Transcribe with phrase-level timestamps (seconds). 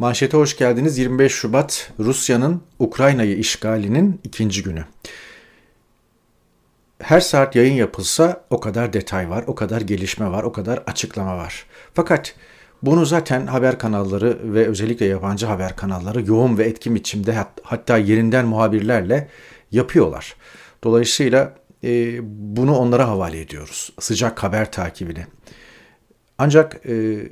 [0.00, 0.98] Manşete hoş geldiniz.
[0.98, 4.84] 25 Şubat Rusya'nın Ukrayna'yı işgalinin ikinci günü.
[7.02, 11.36] Her saat yayın yapılsa o kadar detay var, o kadar gelişme var, o kadar açıklama
[11.36, 11.66] var.
[11.94, 12.34] Fakat
[12.82, 18.46] bunu zaten haber kanalları ve özellikle yabancı haber kanalları yoğun ve etkin biçimde hatta yerinden
[18.46, 19.28] muhabirlerle
[19.70, 20.36] yapıyorlar.
[20.84, 22.18] Dolayısıyla e,
[22.56, 23.92] bunu onlara havale ediyoruz.
[23.98, 25.26] Sıcak haber takibini.
[26.38, 27.22] Ancak e,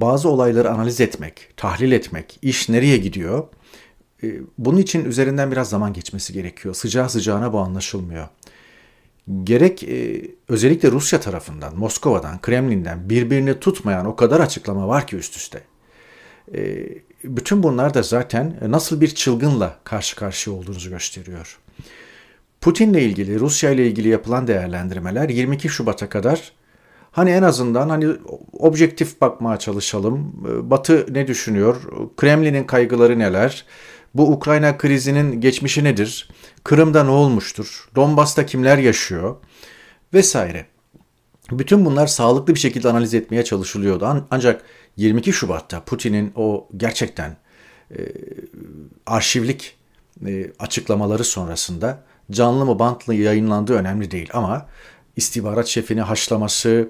[0.00, 3.48] bazı olayları analiz etmek, tahlil etmek, iş nereye gidiyor?
[4.22, 4.26] E,
[4.58, 6.74] bunun için üzerinden biraz zaman geçmesi gerekiyor.
[6.74, 8.28] Sıcağı sıcağına bu anlaşılmıyor.
[9.44, 15.36] Gerek e, özellikle Rusya tarafından, Moskova'dan, Kremlin'den birbirini tutmayan o kadar açıklama var ki üst
[15.36, 15.62] üste.
[16.54, 16.88] E,
[17.24, 21.58] bütün bunlar da zaten nasıl bir çılgınla karşı karşıya olduğunuzu gösteriyor.
[22.60, 26.52] Putin'le ilgili, Rusya ile ilgili yapılan değerlendirmeler 22 Şubat'a kadar
[27.12, 28.08] Hani en azından hani
[28.52, 30.32] objektif bakmaya çalışalım.
[30.70, 31.76] Batı ne düşünüyor?
[32.16, 33.64] Kremlin'in kaygıları neler?
[34.14, 36.28] Bu Ukrayna krizinin geçmişi nedir?
[36.64, 37.88] Kırım'da ne olmuştur?
[37.94, 39.36] Donbas'ta kimler yaşıyor?
[40.14, 40.66] Vesaire.
[41.50, 44.26] Bütün bunlar sağlıklı bir şekilde analiz etmeye çalışılıyordu.
[44.30, 44.64] Ancak
[44.96, 47.36] 22 Şubat'ta Putin'in o gerçekten
[47.90, 47.98] e,
[49.06, 49.76] arşivlik
[50.26, 54.66] e, açıklamaları sonrasında canlı mı bantlı yayınlandığı önemli değil ama
[55.16, 56.88] istihbarat şefini haşlaması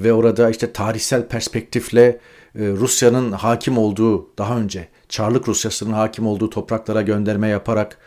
[0.00, 2.18] ve orada işte tarihsel perspektifle e,
[2.54, 7.98] Rusya'nın hakim olduğu daha önce Çarlık Rusyası'nın hakim olduğu topraklara gönderme yaparak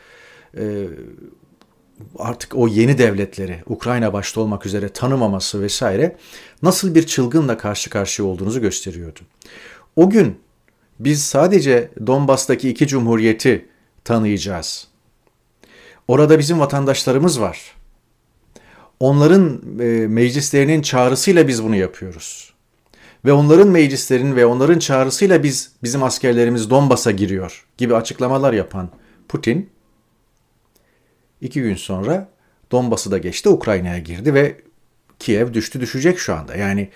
[0.58, 0.88] e,
[2.20, 6.18] artık o yeni devletleri Ukrayna başta olmak üzere tanımaması vesaire
[6.62, 9.20] nasıl bir çılgınla karşı karşıya olduğunuzu gösteriyordu.
[9.96, 10.40] O gün
[11.00, 13.70] biz sadece Donbas'taki iki cumhuriyeti
[14.04, 14.88] tanıyacağız.
[16.08, 17.76] Orada bizim vatandaşlarımız var.
[19.04, 22.54] Onların e, meclislerinin çağrısıyla biz bunu yapıyoruz.
[23.26, 28.90] Ve onların meclislerinin ve onların çağrısıyla biz bizim askerlerimiz Donbas'a giriyor gibi açıklamalar yapan
[29.28, 29.70] Putin
[31.42, 32.30] iki gün sonra
[32.72, 34.62] Donbas'ı da geçti Ukrayna'ya girdi ve
[35.20, 36.56] Kiev düştü düşecek şu anda.
[36.56, 36.90] Yani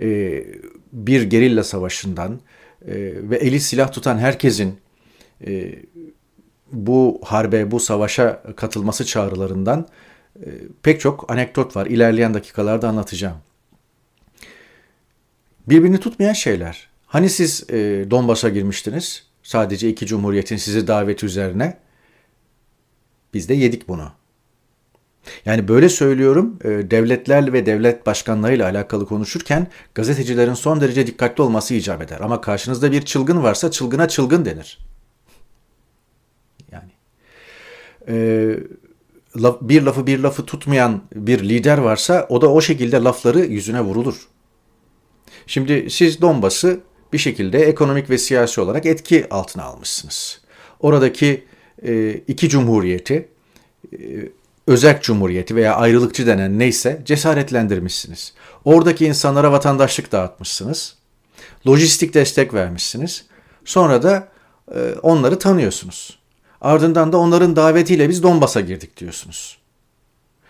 [0.00, 0.40] e,
[0.92, 2.40] bir gerilla savaşından
[2.86, 2.94] e,
[3.30, 4.78] ve eli silah tutan herkesin
[5.46, 5.74] e,
[6.72, 9.88] bu harbe, bu savaşa katılması çağrılarından
[10.82, 11.86] pek çok anekdot var.
[11.86, 13.36] İlerleyen dakikalarda anlatacağım.
[15.68, 16.88] Birbirini tutmayan şeyler.
[17.06, 19.26] Hani siz e, Donbas'a girmiştiniz?
[19.42, 21.78] Sadece iki cumhuriyetin sizi daveti üzerine.
[23.34, 24.12] Biz de yedik bunu.
[25.44, 31.74] Yani böyle söylüyorum e, devletler ve devlet başkanlarıyla alakalı konuşurken gazetecilerin son derece dikkatli olması
[31.74, 32.20] icap eder.
[32.20, 34.78] Ama karşınızda bir çılgın varsa çılgına çılgın denir.
[36.72, 36.90] Yani
[39.38, 43.80] e, bir lafı bir lafı tutmayan bir lider varsa o da o şekilde lafları yüzüne
[43.80, 44.28] vurulur.
[45.46, 46.80] Şimdi siz Donbas'ı
[47.12, 50.40] bir şekilde ekonomik ve siyasi olarak etki altına almışsınız.
[50.80, 51.44] Oradaki
[51.82, 53.28] e, iki cumhuriyeti,
[53.92, 53.98] e,
[54.66, 58.34] özerk cumhuriyeti veya ayrılıkçı denen neyse cesaretlendirmişsiniz.
[58.64, 60.96] Oradaki insanlara vatandaşlık dağıtmışsınız.
[61.66, 63.24] Lojistik destek vermişsiniz.
[63.64, 64.28] Sonra da
[64.74, 66.18] e, onları tanıyorsunuz.
[66.64, 69.58] Ardından da onların davetiyle biz Donbas'a girdik diyorsunuz.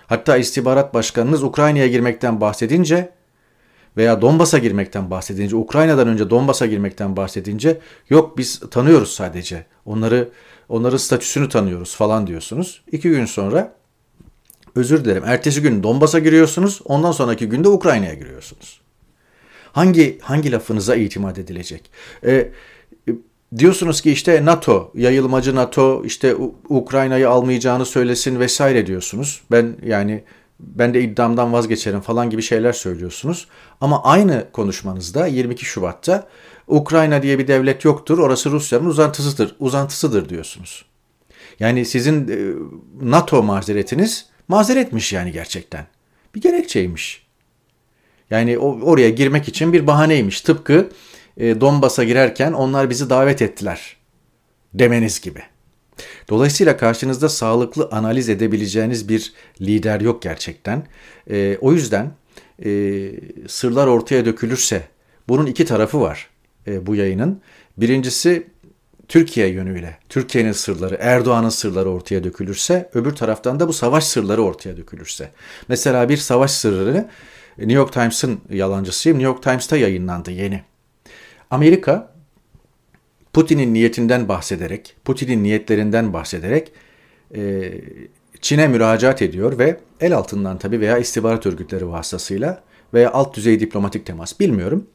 [0.06, 3.12] Hatta istihbarat başkanınız Ukrayna'ya girmekten bahsedince
[3.96, 7.78] veya Donbas'a girmekten bahsedince, Ukrayna'dan önce Donbas'a girmekten bahsedince
[8.10, 9.66] yok biz tanıyoruz sadece.
[9.86, 10.28] Onları
[10.68, 12.82] onların statüsünü tanıyoruz falan diyorsunuz.
[12.92, 13.74] İki gün sonra
[14.76, 18.80] özür dilerim ertesi gün Donbas'a giriyorsunuz ondan sonraki günde Ukrayna'ya giriyorsunuz.
[19.72, 21.90] Hangi hangi lafınıza itimat edilecek?
[22.26, 22.50] Ee,
[23.58, 26.34] diyorsunuz ki işte NATO, yayılmacı NATO işte
[26.68, 29.42] Ukrayna'yı almayacağını söylesin vesaire diyorsunuz.
[29.50, 30.24] Ben yani
[30.60, 33.48] ben de iddiamdan vazgeçerim falan gibi şeyler söylüyorsunuz.
[33.80, 36.28] Ama aynı konuşmanızda 22 Şubat'ta
[36.66, 38.18] Ukrayna diye bir devlet yoktur.
[38.18, 40.84] Orası Rusya'nın uzantısıdır, uzantısıdır diyorsunuz.
[41.60, 42.36] Yani sizin e,
[43.02, 45.86] NATO mazeretiniz mazeretmiş yani gerçekten.
[46.34, 47.24] Bir gerekçeymiş.
[48.30, 50.40] Yani oraya girmek için bir bahaneymiş.
[50.40, 50.88] Tıpkı
[51.36, 53.96] e, Donbas'a girerken onlar bizi davet ettiler
[54.74, 55.42] demeniz gibi.
[56.28, 60.86] Dolayısıyla karşınızda sağlıklı analiz edebileceğiniz bir lider yok gerçekten.
[61.30, 62.10] E, o yüzden
[62.64, 62.70] e,
[63.48, 64.82] sırlar ortaya dökülürse
[65.28, 66.28] bunun iki tarafı var
[66.66, 67.40] e, bu yayının.
[67.76, 68.46] Birincisi
[69.08, 74.76] Türkiye yönüyle, Türkiye'nin sırları, Erdoğan'ın sırları ortaya dökülürse, öbür taraftan da bu savaş sırları ortaya
[74.76, 75.30] dökülürse.
[75.68, 77.08] Mesela bir savaş sırrını
[77.58, 80.62] New York Times'ın yalancısıyım, New York Times'ta yayınlandı yeni.
[81.54, 82.14] Amerika
[83.32, 86.72] Putin'in niyetinden bahsederek, Putin'in niyetlerinden bahsederek
[87.36, 87.72] e,
[88.40, 92.62] Çin'e müracaat ediyor ve el altından tabii veya istihbarat örgütleri vasıtasıyla
[92.94, 94.86] veya alt düzey diplomatik temas bilmiyorum.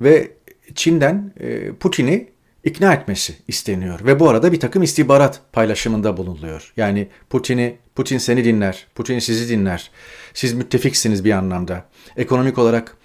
[0.00, 0.32] Ve
[0.74, 2.28] Çin'den e, Putin'i
[2.64, 6.72] ikna etmesi isteniyor ve bu arada bir takım istihbarat paylaşımında bulunuluyor.
[6.76, 9.90] Yani Putin'i Putin seni dinler, Putin sizi dinler.
[10.34, 11.84] Siz müttefiksiniz bir anlamda.
[12.16, 12.96] Ekonomik olarak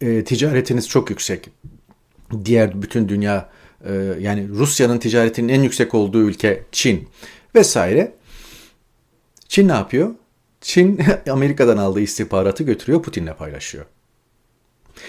[0.00, 1.50] e, ticaretiniz çok yüksek.
[2.44, 3.50] Diğer bütün dünya
[3.84, 7.08] e, yani Rusya'nın ticaretinin en yüksek olduğu ülke Çin
[7.54, 8.12] vesaire.
[9.48, 10.10] Çin ne yapıyor?
[10.60, 11.00] Çin
[11.30, 13.84] Amerika'dan aldığı istihbaratı götürüyor Putin'le paylaşıyor.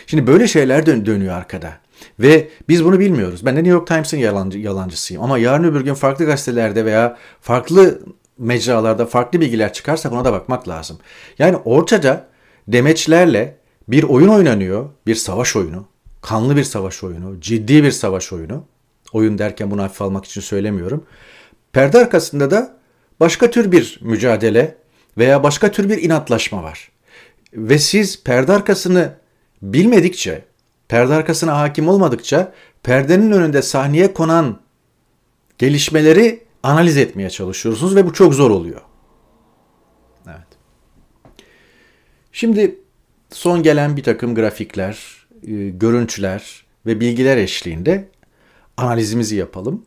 [0.07, 1.73] Şimdi böyle şeyler dön dönüyor arkada.
[2.19, 3.45] Ve biz bunu bilmiyoruz.
[3.45, 5.23] Ben de New York Times'ın yalancı, yalancısıyım.
[5.23, 7.99] Ama yarın öbür gün farklı gazetelerde veya farklı
[8.37, 10.97] mecralarda farklı bilgiler çıkarsa buna da bakmak lazım.
[11.39, 12.27] Yani ortada
[12.67, 13.56] demeçlerle
[13.87, 14.89] bir oyun oynanıyor.
[15.07, 15.85] Bir savaş oyunu.
[16.21, 17.41] Kanlı bir savaş oyunu.
[17.41, 18.63] Ciddi bir savaş oyunu.
[19.13, 21.05] Oyun derken bunu hafif almak için söylemiyorum.
[21.73, 22.77] Perde arkasında da
[23.19, 24.77] başka tür bir mücadele
[25.17, 26.91] veya başka tür bir inatlaşma var.
[27.53, 29.13] Ve siz perde arkasını
[29.61, 30.45] bilmedikçe,
[30.87, 34.59] perde arkasına hakim olmadıkça perdenin önünde sahneye konan
[35.57, 38.81] gelişmeleri analiz etmeye çalışıyorsunuz ve bu çok zor oluyor.
[40.27, 40.47] Evet.
[42.31, 42.79] Şimdi
[43.29, 48.07] son gelen bir takım grafikler, e, görüntüler ve bilgiler eşliğinde
[48.77, 49.85] analizimizi yapalım.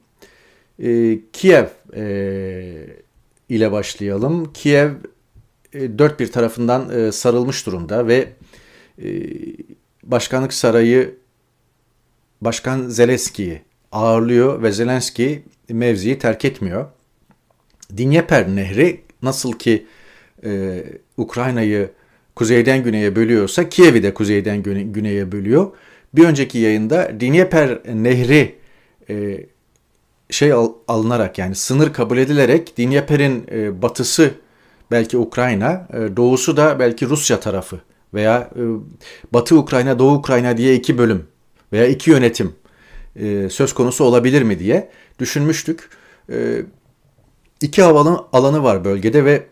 [0.83, 1.67] E, Kiev
[1.97, 2.87] e,
[3.49, 4.53] ile başlayalım.
[4.53, 4.91] Kiev
[5.73, 8.29] dört bir tarafından sarılmış durumda ve
[10.03, 11.15] Başkanlık Sarayı
[12.41, 13.63] Başkan Zelenski'yi
[13.93, 16.87] ağırlıyor ve Zelenski mevziyi terk etmiyor.
[17.97, 19.87] Dinyeper Nehri nasıl ki
[20.45, 20.83] e,
[21.17, 21.91] Ukrayna'yı
[22.41, 25.71] kuzeyden güneye bölüyorsa Kiev'i de kuzeyden güne, güneye bölüyor.
[26.15, 28.59] Bir önceki yayında Dinyeper Nehri
[29.11, 29.47] e,
[30.31, 34.31] şey al, alınarak yani sınır kabul edilerek Dinyeper'in e, batısı
[34.91, 37.81] belki Ukrayna, e, doğusu da belki Rusya tarafı
[38.15, 38.63] veya e,
[39.33, 41.27] Batı Ukrayna, Doğu Ukrayna diye iki bölüm
[41.73, 42.53] veya iki yönetim
[43.17, 45.89] e, söz konusu olabilir mi diye düşünmüştük.
[46.33, 46.63] E,
[47.61, 49.47] iki havalı alanı var bölgede ve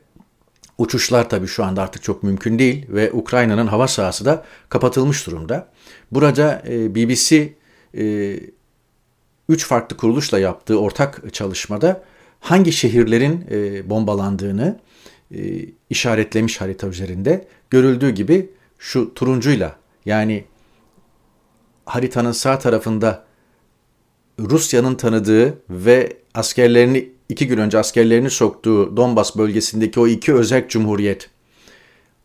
[0.78, 5.68] uçuşlar tabii şu anda artık çok mümkün değil ve Ukrayna'nın hava sahası da kapatılmış durumda.
[6.12, 7.54] Burada e, BBC
[7.98, 8.36] e,
[9.48, 12.04] üç farklı kuruluşla yaptığı ortak çalışmada
[12.40, 14.80] hangi şehirlerin e, bombalandığını
[15.90, 17.48] işaretlemiş harita üzerinde.
[17.70, 19.76] Görüldüğü gibi şu turuncuyla
[20.06, 20.44] yani
[21.84, 23.24] haritanın sağ tarafında
[24.38, 31.30] Rusya'nın tanıdığı ve askerlerini iki gün önce askerlerini soktuğu Donbas bölgesindeki o iki özel cumhuriyet.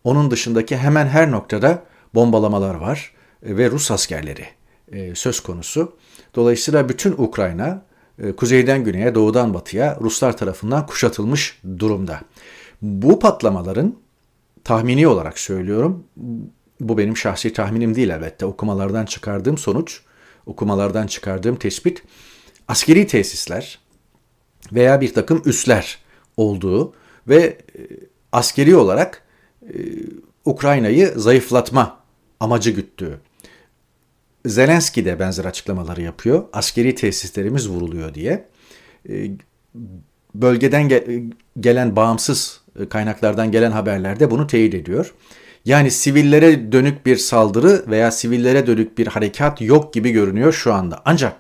[0.04, 1.84] Onun dışındaki hemen her noktada
[2.16, 3.14] bombalamalar var
[3.44, 4.46] ve Rus askerleri
[4.92, 5.98] e, söz konusu.
[6.36, 7.86] Dolayısıyla bütün Ukrayna
[8.20, 12.22] e, kuzeyden güneye, doğudan batıya Ruslar tarafından kuşatılmış durumda.
[12.82, 13.96] Bu patlamaların
[14.64, 16.04] tahmini olarak söylüyorum,
[16.80, 18.46] bu benim şahsi tahminim değil elbette.
[18.46, 20.02] Okumalardan çıkardığım sonuç,
[20.46, 22.04] okumalardan çıkardığım tespit
[22.68, 23.80] askeri tesisler
[24.72, 25.98] veya bir takım üsler
[26.38, 26.94] olduğu
[27.28, 27.58] ve e,
[28.32, 29.24] askeri olarak
[29.62, 29.76] e,
[30.46, 32.00] Ukrayna'yı zayıflatma
[32.40, 33.20] amacı güttüğü.
[34.46, 36.44] Zelenski de benzer açıklamaları yapıyor.
[36.54, 38.50] Askeri tesislerimiz vuruluyor diye.
[39.10, 39.32] E,
[40.36, 40.92] bölgeden
[41.60, 45.14] gelen bağımsız kaynaklardan gelen haberlerde bunu teyit ediyor.
[45.66, 51.02] Yani sivillere dönük bir saldırı veya sivillere dönük bir harekat yok gibi görünüyor şu anda.
[51.06, 51.36] Ancak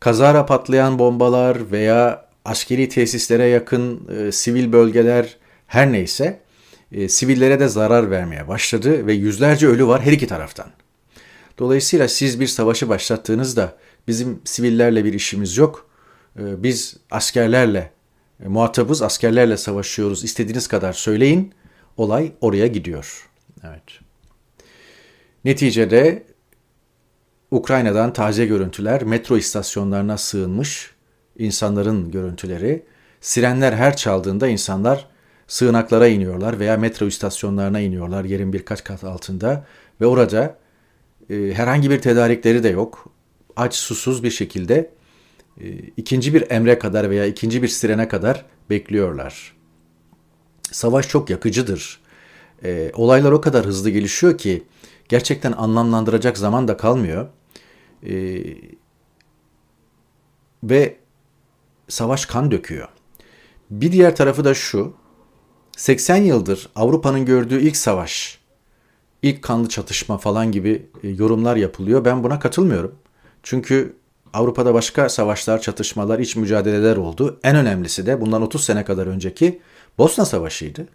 [0.00, 5.36] kazara patlayan bombalar veya askeri tesislere yakın e, sivil bölgeler
[5.66, 6.40] her neyse
[6.92, 10.66] e, sivillere de zarar vermeye başladı ve yüzlerce ölü var her iki taraftan.
[11.58, 13.76] Dolayısıyla siz bir savaşı başlattığınızda
[14.08, 15.88] bizim sivillerle bir işimiz yok.
[16.38, 17.90] E, biz askerlerle
[18.44, 20.24] e, muhatabız, askerlerle savaşıyoruz.
[20.24, 21.54] İstediğiniz kadar söyleyin.
[21.96, 23.28] Olay oraya gidiyor.
[23.64, 24.00] Evet.
[25.44, 26.26] Neticede
[27.50, 30.90] Ukrayna'dan taze görüntüler metro istasyonlarına sığınmış
[31.38, 32.82] insanların görüntüleri.
[33.20, 35.08] Sirenler her çaldığında insanlar
[35.46, 39.66] sığınaklara iniyorlar veya metro istasyonlarına iniyorlar yerin birkaç kat altında
[40.00, 40.58] ve orada
[41.30, 43.08] e, herhangi bir tedarikleri de yok.
[43.56, 44.90] Aç susuz bir şekilde
[45.60, 49.56] e, ikinci bir emre kadar veya ikinci bir sirene kadar bekliyorlar.
[50.72, 52.00] Savaş çok yakıcıdır.
[52.64, 54.62] E, olaylar o kadar hızlı gelişiyor ki
[55.08, 57.28] gerçekten anlamlandıracak zaman da kalmıyor.
[58.06, 58.44] E,
[60.62, 60.96] ve
[61.88, 62.88] savaş kan döküyor.
[63.70, 64.94] Bir diğer tarafı da şu.
[65.76, 68.38] 80 yıldır Avrupa'nın gördüğü ilk savaş,
[69.22, 72.04] ilk kanlı çatışma falan gibi e, yorumlar yapılıyor.
[72.04, 72.94] Ben buna katılmıyorum.
[73.42, 73.96] Çünkü
[74.32, 77.40] Avrupa'da başka savaşlar, çatışmalar, iç mücadeleler oldu.
[77.42, 79.60] En önemlisi de bundan 30 sene kadar önceki
[79.98, 80.88] Bosna Savaşı'ydı.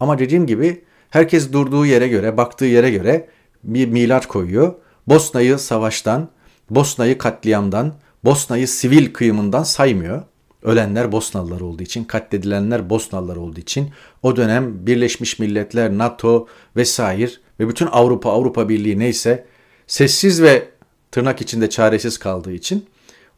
[0.00, 3.28] Ama dediğim gibi herkes durduğu yere göre, baktığı yere göre
[3.64, 4.74] bir milat koyuyor.
[5.06, 6.28] Bosna'yı savaştan,
[6.74, 10.22] Bosna'yı katliamdan, Bosna'yı sivil kıyımından saymıyor.
[10.62, 13.90] Ölenler Bosnalılar olduğu için, katledilenler Bosnalılar olduğu için
[14.22, 19.46] o dönem Birleşmiş Milletler, NATO vesaire ve bütün Avrupa, Avrupa Birliği neyse
[19.86, 20.68] sessiz ve
[21.10, 22.86] tırnak içinde çaresiz kaldığı için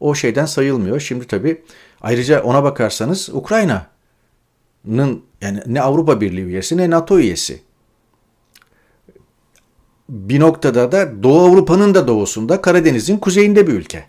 [0.00, 1.00] o şeyden sayılmıyor.
[1.00, 1.62] Şimdi tabii
[2.00, 7.62] ayrıca ona bakarsanız Ukrayna'nın yani ne Avrupa Birliği üyesi ne NATO üyesi.
[10.08, 14.04] Bir noktada da Doğu Avrupa'nın da doğusunda Karadeniz'in kuzeyinde bir ülke.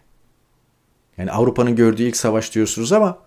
[1.17, 3.19] Yani Avrupa'nın gördüğü ilk savaş diyorsunuz ama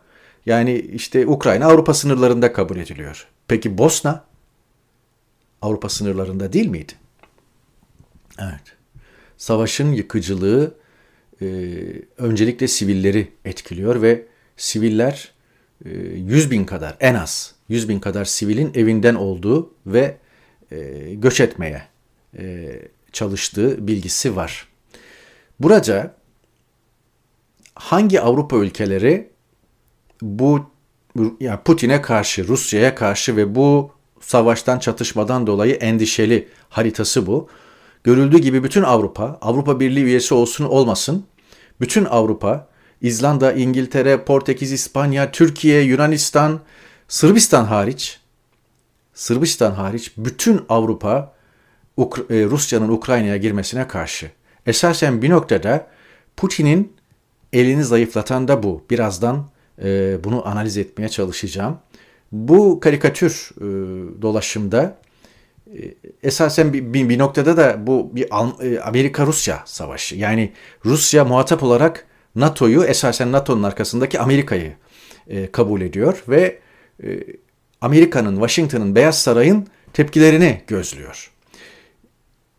[0.46, 3.26] yani işte Ukrayna Avrupa sınırlarında kabul ediliyor.
[3.48, 4.24] Peki Bosna
[5.62, 6.92] Avrupa sınırlarında değil miydi?
[8.38, 8.76] Evet.
[9.36, 10.74] Savaşın yıkıcılığı
[11.42, 11.46] e,
[12.18, 15.32] öncelikle sivilleri etkiliyor ve siviller
[15.84, 20.16] e, 100 bin kadar en az 100 bin kadar sivilin evinden olduğu ve
[20.70, 20.78] e,
[21.14, 21.82] göç etmeye
[23.12, 24.68] çalıştığı bilgisi var.
[25.60, 26.14] Burada
[27.74, 29.30] hangi Avrupa ülkeleri
[30.22, 30.70] bu
[31.40, 37.48] ya Putin'e karşı, Rusya'ya karşı ve bu savaştan, çatışmadan dolayı endişeli haritası bu.
[38.04, 41.24] Görüldüğü gibi bütün Avrupa, Avrupa Birliği üyesi olsun olmasın,
[41.80, 42.68] bütün Avrupa,
[43.02, 46.60] İzlanda, İngiltere, Portekiz, İspanya, Türkiye, Yunanistan,
[47.08, 48.20] Sırbistan hariç,
[49.14, 51.37] Sırbistan hariç bütün Avrupa e,
[52.30, 54.30] Rusya'nın Ukrayna'ya girmesine karşı.
[54.66, 55.86] Esasen bir noktada
[56.36, 56.92] Putin'in
[57.52, 58.84] elini zayıflatan da bu.
[58.90, 59.48] Birazdan
[59.82, 61.78] e, bunu analiz etmeye çalışacağım.
[62.32, 63.62] Bu karikatür e,
[64.22, 64.98] dolaşımda
[65.66, 70.16] e, esasen bir, bir, bir noktada da bu bir e, Amerika-Rusya savaşı.
[70.16, 70.52] Yani
[70.84, 74.72] Rusya muhatap olarak NATO'yu esasen NATO'nun arkasındaki Amerika'yı
[75.28, 76.58] e, kabul ediyor ve
[77.04, 77.20] e,
[77.80, 81.37] Amerika'nın, Washington'ın, Beyaz Saray'ın tepkilerini gözlüyor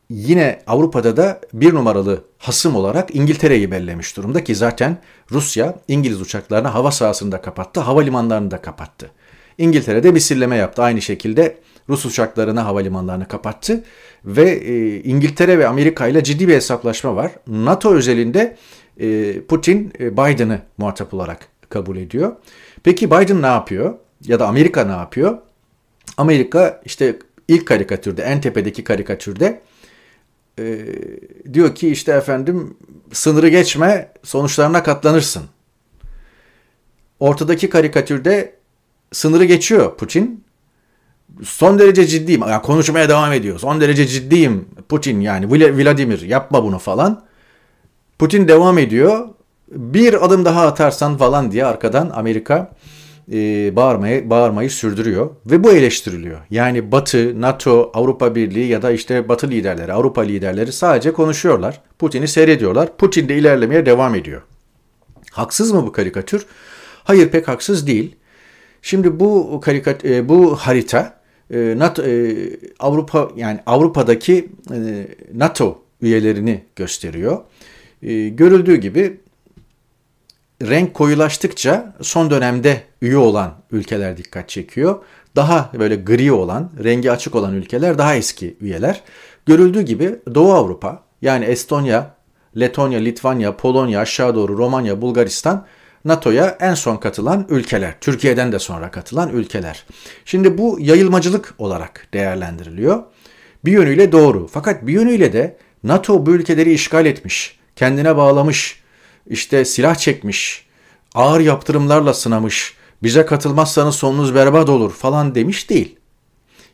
[0.09, 4.97] yine Avrupa'da da bir numaralı hasım olarak İngiltere'yi bellemiş durumda ki zaten
[5.31, 9.11] Rusya İngiliz uçaklarını hava sahasını da kapattı, havalimanlarını da kapattı.
[9.57, 10.81] İngiltere'de misilleme yaptı.
[10.83, 11.57] Aynı şekilde
[11.89, 13.83] Rus uçaklarını havalimanlarını kapattı
[14.25, 17.31] ve e, İngiltere ve Amerika ile ciddi bir hesaplaşma var.
[17.47, 18.57] NATO özelinde
[18.99, 22.35] e, Putin e, Biden'ı muhatap olarak kabul ediyor.
[22.83, 23.93] Peki Biden ne yapıyor?
[24.25, 25.37] Ya da Amerika ne yapıyor?
[26.17, 29.61] Amerika işte ilk karikatürde, en tepedeki karikatürde
[30.59, 32.77] e, diyor ki işte efendim
[33.11, 35.43] sınırı geçme sonuçlarına katlanırsın.
[37.19, 38.55] Ortadaki karikatürde
[39.11, 40.43] sınırı geçiyor Putin.
[41.43, 42.41] Son derece ciddiyim.
[42.41, 43.59] Yani konuşmaya devam ediyor.
[43.59, 47.25] Son derece ciddiyim Putin yani Vladimir yapma bunu falan.
[48.19, 49.29] Putin devam ediyor.
[49.71, 52.71] Bir adım daha atarsan falan diye arkadan Amerika
[53.33, 56.39] e, bağırmayı, bağırmayı sürdürüyor ve bu eleştiriliyor.
[56.49, 61.81] Yani Batı, NATO, Avrupa Birliği ya da işte Batı liderleri, Avrupa liderleri sadece konuşuyorlar.
[61.99, 62.97] Putin'i seyrediyorlar.
[62.97, 64.41] Putin de ilerlemeye devam ediyor.
[65.31, 66.45] Haksız mı bu karikatür?
[67.03, 68.15] Hayır pek haksız değil.
[68.81, 71.19] Şimdi bu karikat e, bu harita
[71.53, 72.35] e, NATO e,
[72.79, 77.37] Avrupa yani Avrupa'daki e, NATO üyelerini gösteriyor.
[78.03, 79.17] E, görüldüğü gibi
[80.61, 85.03] renk koyulaştıkça son dönemde üye olan ülkeler dikkat çekiyor.
[85.35, 89.01] Daha böyle gri olan, rengi açık olan ülkeler daha eski üyeler.
[89.45, 92.15] Görüldüğü gibi Doğu Avrupa yani Estonya,
[92.59, 95.65] Letonya, Litvanya, Polonya, aşağı doğru Romanya, Bulgaristan
[96.05, 97.95] NATO'ya en son katılan ülkeler.
[98.01, 99.85] Türkiye'den de sonra katılan ülkeler.
[100.25, 103.03] Şimdi bu yayılmacılık olarak değerlendiriliyor.
[103.65, 104.47] Bir yönüyle doğru.
[104.47, 108.83] Fakat bir yönüyle de NATO bu ülkeleri işgal etmiş, kendine bağlamış,
[109.29, 110.65] işte silah çekmiş,
[111.15, 115.95] ağır yaptırımlarla sınamış, bize katılmazsanız sonunuz berbat olur falan demiş değil.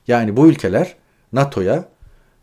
[0.07, 0.95] Yani bu ülkeler
[1.33, 1.89] NATO'ya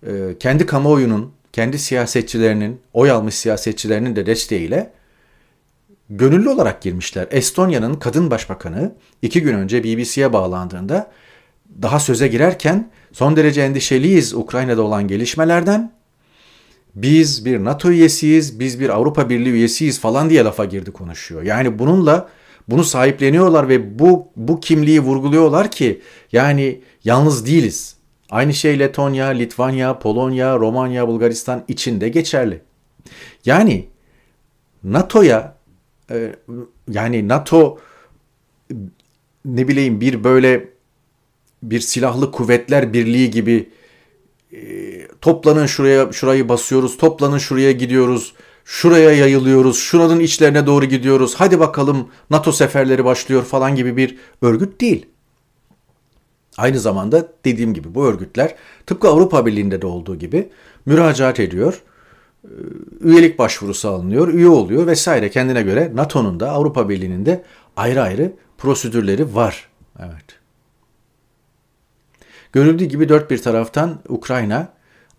[0.06, 4.92] e, kendi kamuoyunun, kendi siyasetçilerinin, oy almış siyasetçilerinin de desteğiyle
[6.10, 7.28] gönüllü olarak girmişler.
[7.30, 11.10] Estonya'nın kadın başbakanı iki gün önce BBC'ye bağlandığında
[11.82, 15.92] daha söze girerken son derece endişeliyiz Ukrayna'da olan gelişmelerden
[16.94, 21.42] biz bir NATO üyesiyiz, biz bir Avrupa Birliği üyesiyiz falan diye lafa girdi konuşuyor.
[21.42, 22.28] Yani bununla
[22.68, 27.96] bunu sahipleniyorlar ve bu bu kimliği vurguluyorlar ki yani yalnız değiliz.
[28.30, 32.60] Aynı şey Letonya, Litvanya, Polonya, Romanya, Bulgaristan içinde geçerli.
[33.44, 33.88] Yani
[34.84, 35.56] NATO'ya
[36.10, 36.36] e,
[36.88, 37.78] yani NATO
[39.44, 40.68] ne bileyim bir böyle
[41.62, 43.70] bir silahlı kuvvetler birliği gibi
[45.20, 51.34] toplanın şuraya şurayı basıyoruz, toplanın şuraya gidiyoruz, şuraya yayılıyoruz, şuranın içlerine doğru gidiyoruz.
[51.36, 55.06] Hadi bakalım NATO seferleri başlıyor falan gibi bir örgüt değil.
[56.56, 58.54] Aynı zamanda dediğim gibi bu örgütler
[58.86, 60.48] tıpkı Avrupa Birliği'nde de olduğu gibi
[60.86, 61.82] müracaat ediyor.
[63.00, 67.44] üyelik başvurusu alınıyor, üye oluyor vesaire kendine göre NATO'nun da Avrupa Birliği'nin de
[67.76, 69.68] ayrı ayrı prosedürleri var.
[69.98, 70.41] Evet.
[72.52, 74.68] Görüldüğü gibi dört bir taraftan Ukrayna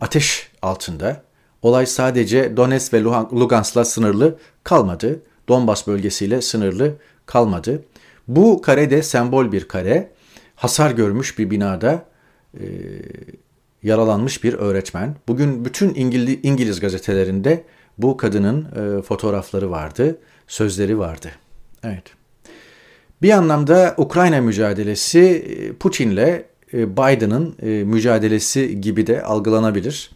[0.02, 1.24] ateş altında.
[1.62, 5.20] Olay sadece Donetsk ve Lugansk'la sınırlı kalmadı.
[5.48, 7.84] Donbas bölgesiyle sınırlı kalmadı.
[8.28, 10.12] Bu kare de sembol bir kare.
[10.56, 12.06] Hasar görmüş bir binada
[12.54, 12.66] e,
[13.84, 15.16] yaralanmış bir öğretmen.
[15.28, 17.64] Bugün bütün İngiliz, İngiliz gazetelerinde
[17.98, 21.32] bu kadının e, fotoğrafları vardı, sözleri vardı.
[21.84, 22.04] Evet.
[23.22, 30.12] Bir anlamda Ukrayna mücadelesi e, Putin'le Biden'ın e, mücadelesi gibi de algılanabilir.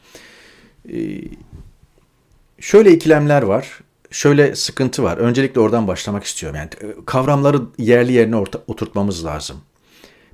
[2.59, 3.79] Şöyle ikilemler var,
[4.11, 5.17] şöyle sıkıntı var.
[5.17, 6.59] Öncelikle oradan başlamak istiyorum.
[6.59, 8.35] Yani kavramları yerli yerine
[8.67, 9.57] oturtmamız lazım.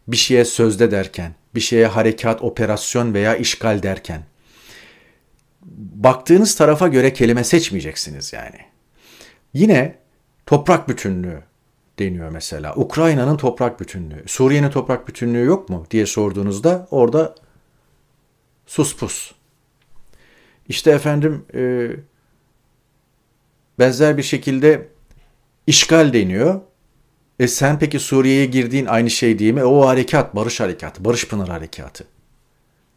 [0.07, 4.23] Bir şeye sözde derken, bir şeye harekat, operasyon veya işgal derken
[5.95, 8.59] baktığınız tarafa göre kelime seçmeyeceksiniz yani.
[9.53, 9.95] Yine
[10.45, 11.43] toprak bütünlüğü
[11.99, 12.75] deniyor mesela.
[12.75, 17.35] Ukrayna'nın toprak bütünlüğü, Suriye'nin toprak bütünlüğü yok mu diye sorduğunuzda orada
[18.65, 19.31] sus pus.
[20.69, 21.91] İşte efendim e,
[23.79, 24.87] benzer bir şekilde
[25.67, 26.61] işgal deniyor.
[27.39, 29.63] E sen peki Suriye'ye girdiğin aynı şey değil mi?
[29.63, 32.05] O harekat, barış harekatı, barış pınar harekatı.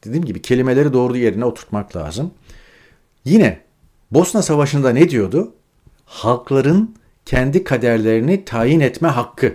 [0.04, 2.34] Dediğim gibi kelimeleri doğru yerine oturtmak lazım.
[3.24, 3.60] Yine
[4.10, 5.54] Bosna Savaşı'nda ne diyordu?
[6.04, 6.96] Halkların
[7.26, 9.54] kendi kaderlerini tayin etme hakkı.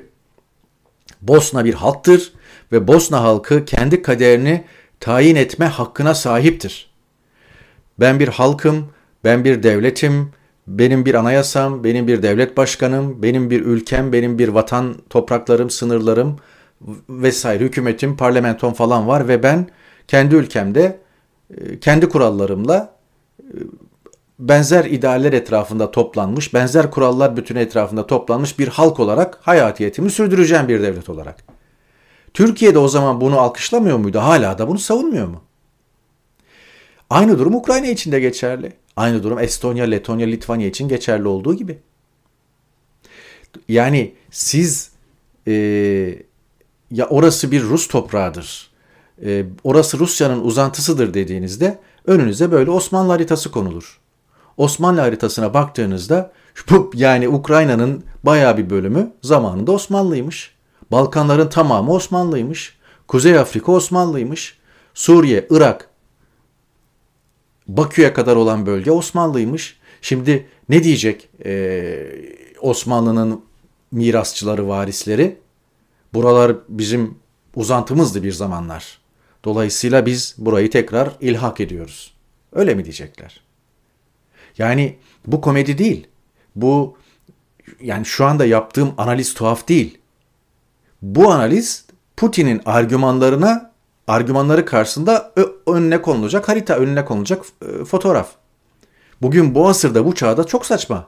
[1.22, 2.34] Bosna bir halktır
[2.72, 4.64] ve Bosna halkı kendi kaderini
[5.00, 6.92] tayin etme hakkına sahiptir.
[8.00, 8.88] Ben bir halkım,
[9.24, 10.32] ben bir devletim,
[10.68, 16.40] benim bir anayasam, benim bir devlet başkanım, benim bir ülkem, benim bir vatan topraklarım, sınırlarım
[17.10, 19.68] vesaire hükümetim, parlamentom falan var ve ben
[20.08, 21.00] kendi ülkemde
[21.58, 22.96] e, kendi kurallarımla
[23.40, 23.58] e,
[24.42, 30.82] benzer idealler etrafında toplanmış, benzer kurallar bütünü etrafında toplanmış bir halk olarak hayatiyetimi sürdüreceğim bir
[30.82, 31.44] devlet olarak.
[32.34, 34.20] Türkiye'de o zaman bunu alkışlamıyor muydu?
[34.20, 35.42] Hala da bunu savunmuyor mu?
[37.10, 38.74] Aynı durum Ukrayna için de geçerli.
[38.96, 41.80] Aynı durum Estonya, Letonya, Litvanya için geçerli olduğu gibi.
[43.70, 44.92] Yani siz
[45.48, 45.54] e,
[46.92, 48.72] ya orası bir Rus toprağıdır,
[49.26, 54.01] e, orası Rusya'nın uzantısıdır dediğinizde önünüze böyle Osmanlı haritası konulur.
[54.58, 56.32] Osmanlı haritasına baktığınızda
[56.94, 60.56] yani Ukrayna'nın bayağı bir bölümü zamanında Osmanlıymış.
[60.92, 62.78] Balkanların tamamı Osmanlıymış.
[63.08, 64.58] Kuzey Afrika Osmanlıymış.
[64.94, 65.90] Suriye, Irak,
[67.68, 69.80] Bakü'ye kadar olan bölge Osmanlıymış.
[70.02, 72.08] Şimdi ne diyecek ee,
[72.62, 73.42] Osmanlı'nın
[73.92, 75.40] mirasçıları, varisleri?
[76.14, 77.16] Buralar bizim
[77.56, 79.02] uzantımızdı bir zamanlar.
[79.46, 82.14] Dolayısıyla biz burayı tekrar ilhak ediyoruz.
[82.54, 83.42] Öyle mi diyecekler?
[84.58, 86.08] Yani bu komedi değil.
[86.56, 86.98] Bu
[87.82, 89.98] yani şu anda yaptığım analiz tuhaf değil.
[91.02, 91.86] Bu analiz
[92.18, 93.72] Putin'in argümanlarına
[94.08, 95.34] argümanları karşısında
[95.68, 98.30] önüne konulacak harita, önüne konulacak e, fotoğraf.
[99.22, 101.08] Bugün bu asırda, bu çağda çok saçma.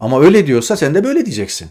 [0.00, 1.68] Ama öyle diyorsa sen de böyle diyeceksin.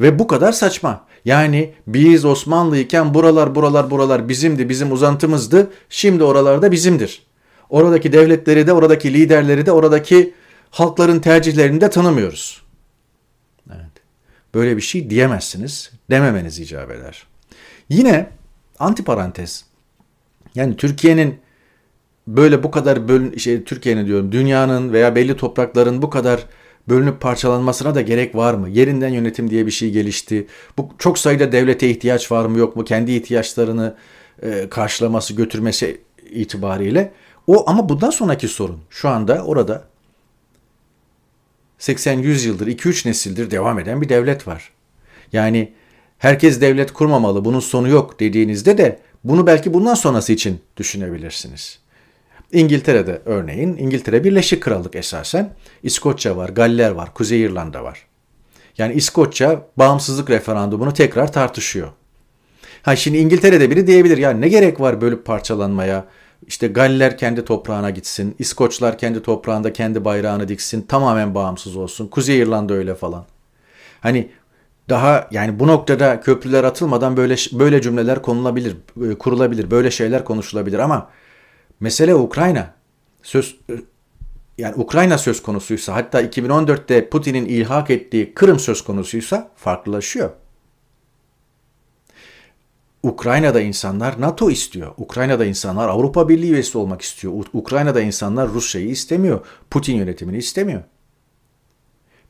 [0.00, 1.04] Ve bu kadar saçma.
[1.24, 5.70] Yani biz Osmanlıyken buralar buralar buralar bizimdi, bizim uzantımızdı.
[5.90, 7.25] Şimdi oralarda bizimdir.
[7.70, 10.34] Oradaki devletleri de, oradaki liderleri de, oradaki
[10.70, 12.62] halkların tercihlerini de tanımıyoruz.
[13.70, 13.92] Evet.
[14.54, 15.90] Böyle bir şey diyemezsiniz.
[16.10, 17.26] Dememeniz icap eder.
[17.88, 18.30] Yine
[18.78, 19.64] antiparantez.
[20.54, 21.38] Yani Türkiye'nin
[22.26, 26.46] böyle bu kadar bölün şey Türkiye'nin diyorum dünyanın veya belli toprakların bu kadar
[26.88, 28.68] bölünüp parçalanmasına da gerek var mı?
[28.68, 30.46] Yerinden yönetim diye bir şey gelişti.
[30.78, 32.84] Bu çok sayıda devlete ihtiyaç var mı yok mu?
[32.84, 33.96] Kendi ihtiyaçlarını
[34.42, 36.00] e, karşılaması, götürmesi
[36.30, 37.12] itibariyle.
[37.46, 38.80] O ama bundan sonraki sorun.
[38.90, 39.84] Şu anda orada
[41.78, 44.70] 80-100 yıldır, 2-3 nesildir devam eden bir devlet var.
[45.32, 45.72] Yani
[46.18, 51.78] herkes devlet kurmamalı, bunun sonu yok dediğinizde de bunu belki bundan sonrası için düşünebilirsiniz.
[52.52, 55.54] İngiltere'de örneğin İngiltere Birleşik Krallık esasen.
[55.82, 58.06] İskoçya var, Galler var, Kuzey İrlanda var.
[58.78, 61.88] Yani İskoçya bağımsızlık referandumunu tekrar tartışıyor.
[62.82, 66.04] Ha şimdi İngiltere'de biri diyebilir ya ne gerek var bölüp parçalanmaya?
[66.46, 72.06] İşte Galler kendi toprağına gitsin, İskoçlar kendi toprağında kendi bayrağını diksin, tamamen bağımsız olsun.
[72.06, 73.24] Kuzey İrlanda öyle falan.
[74.00, 74.30] Hani
[74.88, 78.76] daha yani bu noktada köprüler atılmadan böyle böyle cümleler konulabilir,
[79.10, 81.10] e, kurulabilir, böyle şeyler konuşulabilir ama
[81.80, 82.74] mesele Ukrayna.
[83.22, 83.74] Söz e,
[84.58, 90.30] yani Ukrayna söz konusuysa hatta 2014'te Putin'in ilhak ettiği Kırım söz konusuysa farklılaşıyor.
[93.06, 94.92] Ukrayna'da insanlar NATO istiyor.
[94.96, 97.44] Ukrayna'da insanlar Avrupa Birliği üyesi olmak istiyor.
[97.52, 99.40] Ukrayna'da insanlar Rusya'yı istemiyor.
[99.70, 100.82] Putin yönetimini istemiyor.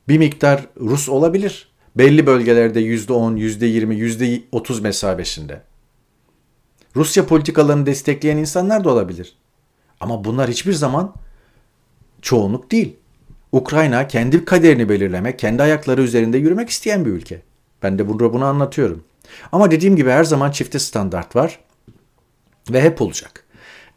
[0.07, 1.67] Bir miktar Rus olabilir.
[1.95, 5.61] Belli bölgelerde %10, %20, %30 mesabesinde.
[6.95, 9.35] Rusya politikalarını destekleyen insanlar da olabilir.
[9.99, 11.13] Ama bunlar hiçbir zaman
[12.21, 12.95] çoğunluk değil.
[13.51, 17.41] Ukrayna kendi kaderini belirlemek, kendi ayakları üzerinde yürümek isteyen bir ülke.
[17.83, 19.03] Ben de bunu, bunu anlatıyorum.
[19.51, 21.59] Ama dediğim gibi her zaman çifte standart var
[22.71, 23.43] ve hep olacak.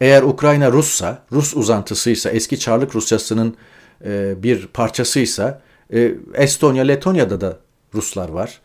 [0.00, 3.56] Eğer Ukrayna Russa, Rus uzantısıysa, eski Çarlık Rusyası'nın
[4.04, 5.62] e, bir parçasıysa,
[5.92, 7.58] e, Estonya, Letonya'da da
[7.94, 8.60] Ruslar var.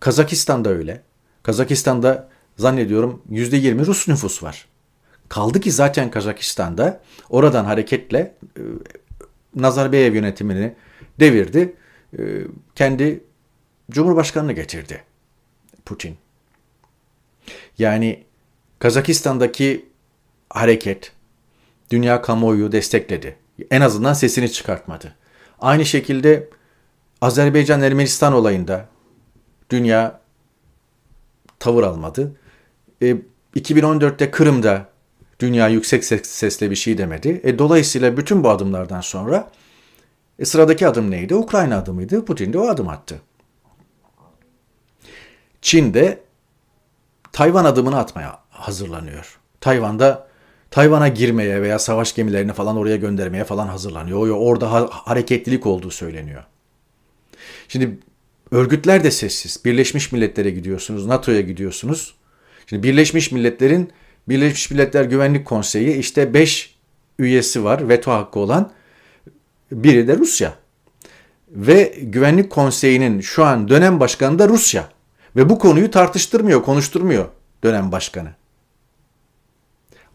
[0.00, 1.02] Kazakistan'da öyle.
[1.42, 4.68] Kazakistan'da zannediyorum %20 Rus nüfus var.
[5.28, 8.62] Kaldı ki zaten Kazakistan'da oradan hareketle e,
[9.54, 10.74] Nazarbayev yönetimini
[11.20, 11.76] devirdi.
[12.18, 12.22] E,
[12.74, 13.24] kendi
[13.90, 15.09] Cumhurbaşkanını getirdi
[15.84, 16.16] Putin.
[17.78, 18.24] Yani
[18.78, 19.86] Kazakistan'daki
[20.50, 21.12] hareket
[21.90, 23.36] dünya kamuoyu destekledi.
[23.70, 25.14] En azından sesini çıkartmadı.
[25.60, 26.48] Aynı şekilde
[27.20, 28.86] Azerbaycan-Ermenistan olayında
[29.70, 30.20] dünya
[31.58, 32.36] tavır almadı.
[33.02, 33.16] E,
[33.56, 34.88] 2014'te Kırım'da
[35.40, 37.40] dünya yüksek sesle bir şey demedi.
[37.44, 39.50] E, dolayısıyla bütün bu adımlardan sonra
[40.38, 41.34] e, sıradaki adım neydi?
[41.34, 42.24] Ukrayna adımıydı.
[42.24, 43.20] Putin de o adım attı.
[45.62, 46.22] Çin de
[47.32, 49.38] Tayvan adımını atmaya hazırlanıyor.
[49.60, 50.28] Tayvan'da
[50.70, 54.28] Tayvan'a girmeye veya savaş gemilerini falan oraya göndermeye falan hazırlanıyor.
[54.28, 56.44] Orada ha- hareketlilik olduğu söyleniyor.
[57.68, 57.98] Şimdi
[58.50, 59.64] örgütler de sessiz.
[59.64, 62.14] Birleşmiş Milletler'e gidiyorsunuz, NATO'ya gidiyorsunuz.
[62.66, 63.92] Şimdi Birleşmiş Milletler'in
[64.28, 66.74] Birleşmiş Milletler Güvenlik Konseyi işte 5
[67.18, 68.72] üyesi var veto hakkı olan.
[69.72, 70.54] Biri de Rusya.
[71.50, 74.88] Ve Güvenlik Konseyi'nin şu an dönem başkanı da Rusya.
[75.36, 77.28] Ve bu konuyu tartıştırmıyor, konuşturmuyor
[77.64, 78.34] dönem başkanı.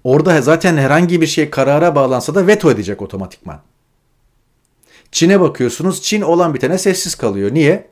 [0.04, 3.62] Orada zaten herhangi bir şey karara bağlansa da veto edecek otomatikman.
[5.12, 6.02] Çin'e bakıyorsunuz.
[6.02, 7.54] Çin olan bitene sessiz kalıyor.
[7.54, 7.88] Niye?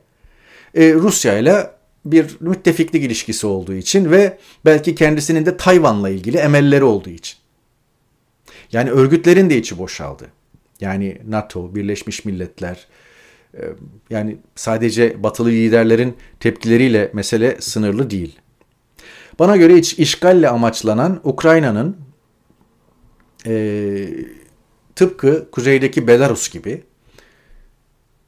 [0.74, 1.70] Ee, Rusya ile
[2.04, 7.38] bir müttefiklik ilişkisi olduğu için ve belki kendisinin de Tayvan'la ilgili emelleri olduğu için.
[8.72, 10.26] Yani örgütlerin de içi boşaldı.
[10.80, 12.86] Yani NATO, Birleşmiş Milletler,
[14.10, 18.38] yani sadece batılı liderlerin tepkileriyle mesele sınırlı değil.
[19.38, 21.96] Bana göre iç, işgalle amaçlanan Ukrayna'nın
[23.46, 24.08] e,
[24.96, 26.84] tıpkı kuzeydeki Belarus gibi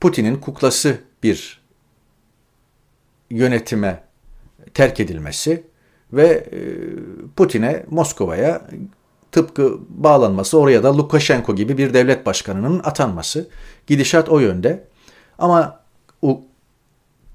[0.01, 1.61] Putin'in kuklası bir
[3.31, 4.05] yönetime
[4.75, 5.65] terk edilmesi
[6.13, 6.51] ve
[7.37, 8.69] Putin'e Moskova'ya
[9.33, 13.49] tıpkı bağlanması oraya da Lukashenko gibi bir devlet başkanının atanması.
[13.87, 14.85] Gidişat o yönde.
[15.39, 15.81] Ama
[16.23, 16.43] o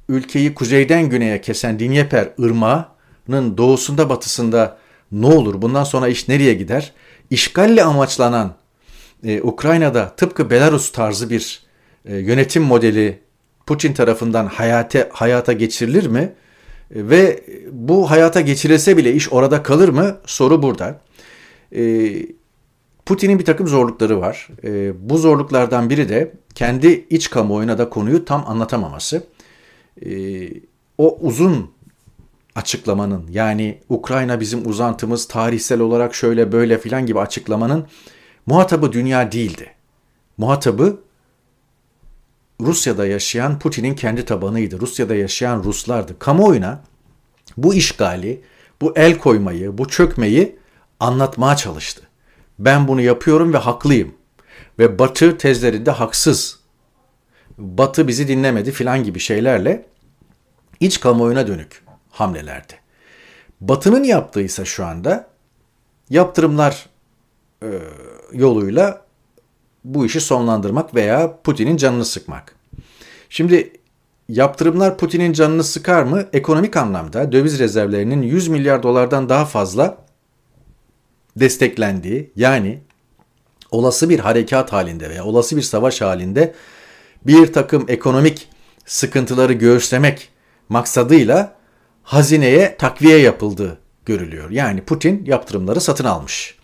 [0.09, 4.77] ülkeyi kuzeyden güneye kesen Dinyeper ırmağının doğusunda batısında
[5.11, 5.61] ne olur?
[5.61, 6.93] Bundan sonra iş nereye gider?
[7.29, 8.53] İşgalle amaçlanan
[9.23, 11.63] e, Ukrayna'da tıpkı Belarus tarzı bir
[12.05, 13.19] e, yönetim modeli
[13.65, 16.19] Putin tarafından hayata, hayata geçirilir mi?
[16.19, 20.17] E, ve bu hayata geçirilse bile iş orada kalır mı?
[20.25, 21.01] Soru burada.
[21.75, 21.81] E,
[23.11, 24.47] Putin'in bir takım zorlukları var.
[24.63, 29.23] E, bu zorluklardan biri de kendi iç kamuoyuna da konuyu tam anlatamaması.
[30.05, 30.11] E,
[30.97, 31.71] o uzun
[32.55, 37.87] açıklamanın yani Ukrayna bizim uzantımız tarihsel olarak şöyle böyle filan gibi açıklamanın
[38.45, 39.71] muhatabı dünya değildi.
[40.37, 40.99] Muhatabı
[42.61, 44.79] Rusya'da yaşayan Putin'in kendi tabanıydı.
[44.79, 46.19] Rusya'da yaşayan Ruslardı.
[46.19, 46.81] Kamuoyuna
[47.57, 48.41] bu işgali,
[48.81, 50.55] bu el koymayı, bu çökmeyi
[50.99, 52.10] anlatmaya çalıştı.
[52.61, 54.13] Ben bunu yapıyorum ve haklıyım.
[54.79, 56.59] Ve Batı tezlerinde haksız.
[57.57, 59.85] Batı bizi dinlemedi filan gibi şeylerle
[60.79, 62.73] iç kamuoyuna dönük hamlelerdi.
[63.61, 65.27] Batı'nın yaptığı ise şu anda
[66.09, 66.85] yaptırımlar
[67.63, 67.69] e,
[68.33, 69.05] yoluyla
[69.83, 72.55] bu işi sonlandırmak veya Putin'in canını sıkmak.
[73.29, 73.73] Şimdi
[74.29, 76.25] yaptırımlar Putin'in canını sıkar mı?
[76.33, 79.97] Ekonomik anlamda döviz rezervlerinin 100 milyar dolardan daha fazla
[81.35, 82.79] desteklendiği yani
[83.71, 86.53] olası bir harekat halinde veya olası bir savaş halinde
[87.27, 88.47] bir takım ekonomik
[88.85, 90.29] sıkıntıları göğüslemek
[90.69, 91.55] maksadıyla
[92.03, 94.49] hazineye takviye yapıldığı görülüyor.
[94.49, 96.57] Yani Putin yaptırımları satın almış.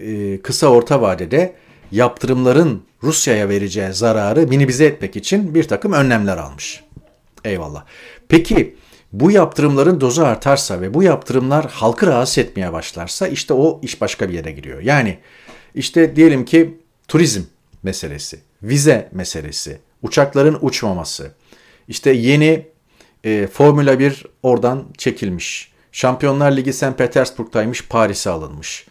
[0.00, 1.54] Ee, kısa orta vadede
[1.92, 6.84] yaptırımların Rusya'ya vereceği zararı minimize etmek için bir takım önlemler almış.
[7.44, 7.84] Eyvallah.
[8.28, 8.76] Peki
[9.12, 14.28] bu yaptırımların dozu artarsa ve bu yaptırımlar halkı rahatsız etmeye başlarsa işte o iş başka
[14.28, 14.80] bir yere giriyor.
[14.80, 15.18] Yani
[15.74, 17.42] işte diyelim ki turizm
[17.82, 21.32] meselesi, vize meselesi, uçakların uçmaması,
[21.88, 22.66] işte yeni
[23.24, 25.70] e, Formula 1 oradan çekilmiş.
[25.92, 26.98] Şampiyonlar Ligi St.
[26.98, 28.86] Petersburg'taymış, Paris'e alınmış.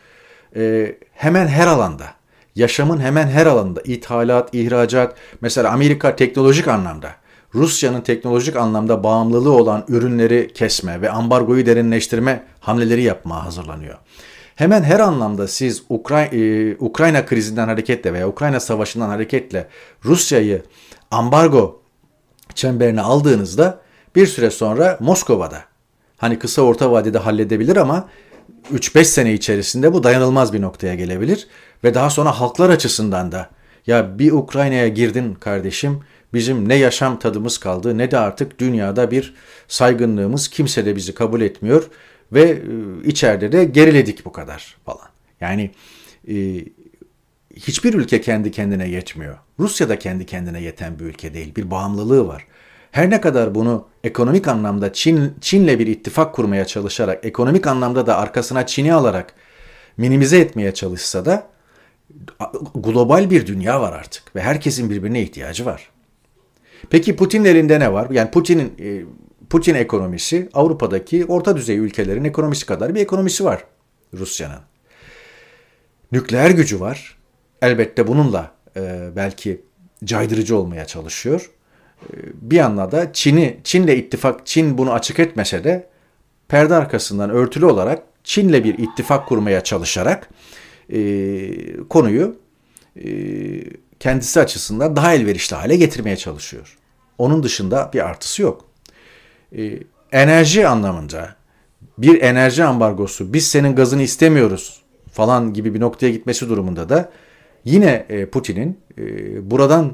[0.55, 2.13] Ee, hemen her alanda,
[2.55, 7.15] yaşamın hemen her alanında, ithalat, ihracat, mesela Amerika teknolojik anlamda,
[7.55, 13.97] Rusya'nın teknolojik anlamda bağımlılığı olan ürünleri kesme ve ambargoyu derinleştirme hamleleri yapmaya hazırlanıyor.
[14.55, 19.67] Hemen her anlamda siz Ukray e, Ukrayna krizinden hareketle veya Ukrayna savaşından hareketle
[20.05, 20.63] Rusya'yı
[21.11, 21.81] ambargo
[22.55, 23.81] çemberine aldığınızda
[24.15, 25.63] bir süre sonra Moskova'da
[26.17, 28.07] hani kısa orta vadede halledebilir ama
[28.73, 31.47] 3-5 sene içerisinde bu dayanılmaz bir noktaya gelebilir
[31.83, 33.49] ve daha sonra halklar açısından da
[33.87, 35.99] ya bir Ukrayna'ya girdin kardeşim
[36.33, 39.33] bizim ne yaşam tadımız kaldı ne de artık dünyada bir
[39.67, 41.89] saygınlığımız kimse de bizi kabul etmiyor
[42.31, 42.59] ve e,
[43.07, 45.09] içeride de geriledik bu kadar falan.
[45.41, 45.71] Yani
[46.27, 46.65] e,
[47.55, 49.37] hiçbir ülke kendi kendine yetmiyor.
[49.59, 51.55] Rusya da kendi kendine yeten bir ülke değil.
[51.55, 52.47] Bir bağımlılığı var.
[52.91, 58.17] Her ne kadar bunu ekonomik anlamda Çin Çin'le bir ittifak kurmaya çalışarak, ekonomik anlamda da
[58.17, 59.33] arkasına Çin'i alarak
[59.97, 61.47] minimize etmeye çalışsa da
[62.75, 65.89] global bir dünya var artık ve herkesin birbirine ihtiyacı var.
[66.89, 68.09] Peki Putin'in elinde ne var?
[68.09, 69.03] Yani Putin'in e,
[69.49, 73.63] Putin ekonomisi Avrupa'daki orta düzey ülkelerin ekonomisi kadar bir ekonomisi var
[74.13, 74.59] Rusya'nın.
[76.11, 77.17] Nükleer gücü var.
[77.61, 79.61] Elbette bununla e, belki
[80.03, 81.51] caydırıcı olmaya çalışıyor.
[82.03, 85.89] E, bir yandan da Çin'i Çin'le ittifak Çin bunu açık etmese de
[86.47, 90.29] perde arkasından örtülü olarak Çin'le bir ittifak kurmaya çalışarak
[90.93, 90.99] e,
[91.89, 92.35] konuyu
[93.99, 96.77] kendisi açısından daha elverişli hale getirmeye çalışıyor.
[97.17, 98.65] Onun dışında bir artısı yok.
[99.57, 99.79] E,
[100.11, 101.35] enerji anlamında
[101.97, 104.81] bir enerji ambargosu biz senin gazını istemiyoruz
[105.11, 107.11] falan gibi bir noktaya gitmesi durumunda da
[107.65, 109.93] yine e, Putin'in e, buradan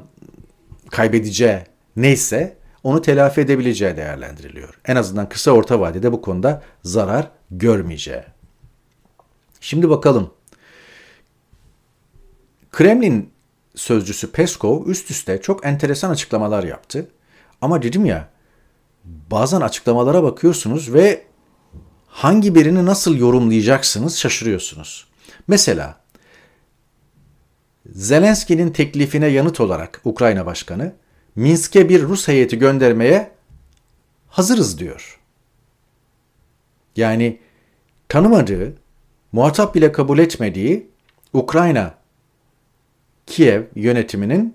[0.90, 1.58] kaybedeceği
[1.96, 4.80] neyse onu telafi edebileceği değerlendiriliyor.
[4.84, 8.22] En azından kısa orta vadede bu konuda zarar görmeyeceği.
[9.60, 10.30] Şimdi bakalım.
[12.76, 13.30] Kremlin
[13.74, 17.10] sözcüsü Peskov üst üste çok enteresan açıklamalar yaptı.
[17.60, 18.28] Ama dedim ya
[19.04, 21.24] bazen açıklamalara bakıyorsunuz ve
[22.06, 25.06] hangi birini nasıl yorumlayacaksınız şaşırıyorsunuz.
[25.48, 26.00] Mesela
[27.86, 30.92] Zelenski'nin teklifine yanıt olarak Ukrayna Başkanı
[31.36, 33.30] Minsk'e bir Rus heyeti göndermeye
[34.28, 35.20] hazırız diyor.
[36.96, 37.38] Yani
[38.08, 38.76] tanımadığı,
[39.32, 40.90] muhatap bile kabul etmediği
[41.32, 42.05] Ukrayna
[43.26, 44.54] Kiev yönetiminin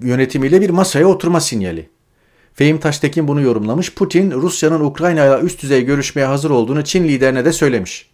[0.00, 1.88] yönetimiyle bir masaya oturma sinyali.
[2.54, 3.94] Fehim Taştekin bunu yorumlamış.
[3.94, 8.10] Putin, Rusya'nın Ukrayna ile üst düzey görüşmeye hazır olduğunu Çin liderine de söylemiş.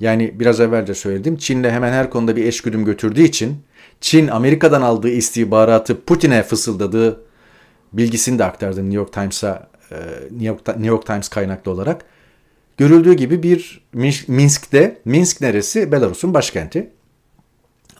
[0.00, 1.36] Yani biraz evvel de söyledim.
[1.36, 3.56] Çin'le hemen her konuda bir eşgüdüm götürdüğü için
[4.00, 7.20] Çin Amerika'dan aldığı istihbaratı Putin'e fısıldadığı
[7.92, 9.96] bilgisini de aktardı New York Times'a e,
[10.30, 12.04] New York, New York Times kaynaklı olarak.
[12.76, 13.86] Görüldüğü gibi bir
[14.28, 15.92] Minsk'te, Minsk neresi?
[15.92, 16.90] Belarus'un başkenti.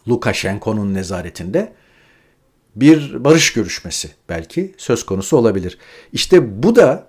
[0.09, 1.73] Lukashenko'nun nezaretinde
[2.77, 5.79] bir barış görüşmesi belki söz konusu olabilir.
[6.12, 7.07] İşte bu da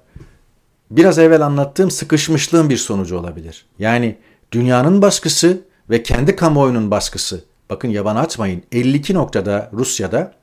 [0.92, 3.66] biraz evvel anlattığım sıkışmışlığın bir sonucu olabilir.
[3.80, 4.18] Yani
[4.52, 7.44] dünyanın baskısı ve kendi kamuoyunun baskısı.
[7.70, 10.34] Bakın yaban atmayın 52 noktada Rusya'da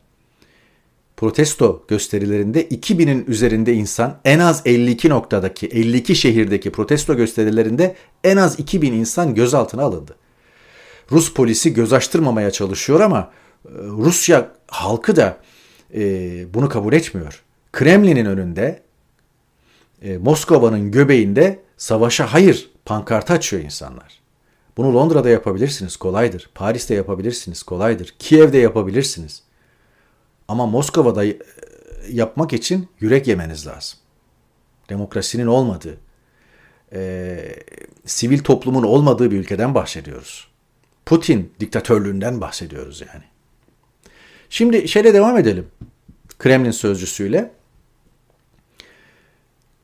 [1.17, 8.61] protesto gösterilerinde 2000'in üzerinde insan en az 52 noktadaki 52 şehirdeki protesto gösterilerinde en az
[8.61, 10.17] 2000 insan gözaltına alındı.
[11.13, 13.31] Rus polisi göz açtırmamaya çalışıyor ama
[13.65, 15.37] e, Rusya halkı da
[15.95, 17.43] e, bunu kabul etmiyor.
[17.73, 18.83] Kremlin'in önünde
[20.03, 24.21] e, Moskova'nın göbeğinde savaşa hayır pankartı açıyor insanlar.
[24.77, 26.51] Bunu Londra'da yapabilirsiniz kolaydır.
[26.55, 28.15] Paris'te yapabilirsiniz kolaydır.
[28.19, 29.43] Kiev'de yapabilirsiniz.
[30.49, 31.25] Ama Moskova'da
[32.11, 33.99] yapmak için yürek yemeniz lazım.
[34.89, 35.97] Demokrasinin olmadığı,
[36.93, 37.39] e,
[38.07, 40.49] sivil toplumun olmadığı bir ülkeden bahsediyoruz.
[41.07, 43.25] Putin diktatörlüğünden bahsediyoruz yani.
[44.51, 45.67] Şimdi şeyle devam edelim.
[46.39, 47.53] Kremlin sözcüsüyle.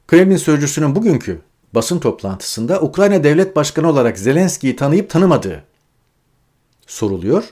[0.09, 1.41] Kremlin sözcüsünün bugünkü
[1.75, 5.65] basın toplantısında Ukrayna Devlet Başkanı olarak Zelenski'yi tanıyıp tanımadığı
[6.87, 7.45] soruluyor.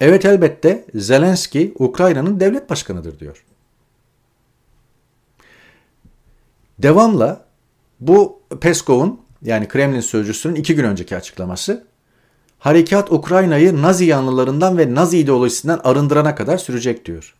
[0.00, 3.44] Evet elbette Zelenski Ukrayna'nın devlet başkanıdır diyor.
[6.78, 7.44] Devamla
[8.00, 11.86] bu Peskov'un yani Kremlin sözcüsünün iki gün önceki açıklaması
[12.64, 17.34] harekat Ukrayna'yı Nazi yanlılarından ve Nazi ideolojisinden arındırana kadar sürecek diyor.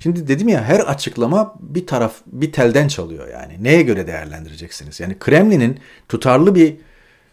[0.00, 3.56] Şimdi dedim ya her açıklama bir taraf bir telden çalıyor yani.
[3.60, 5.00] Neye göre değerlendireceksiniz?
[5.00, 6.76] Yani Kremlin'in tutarlı bir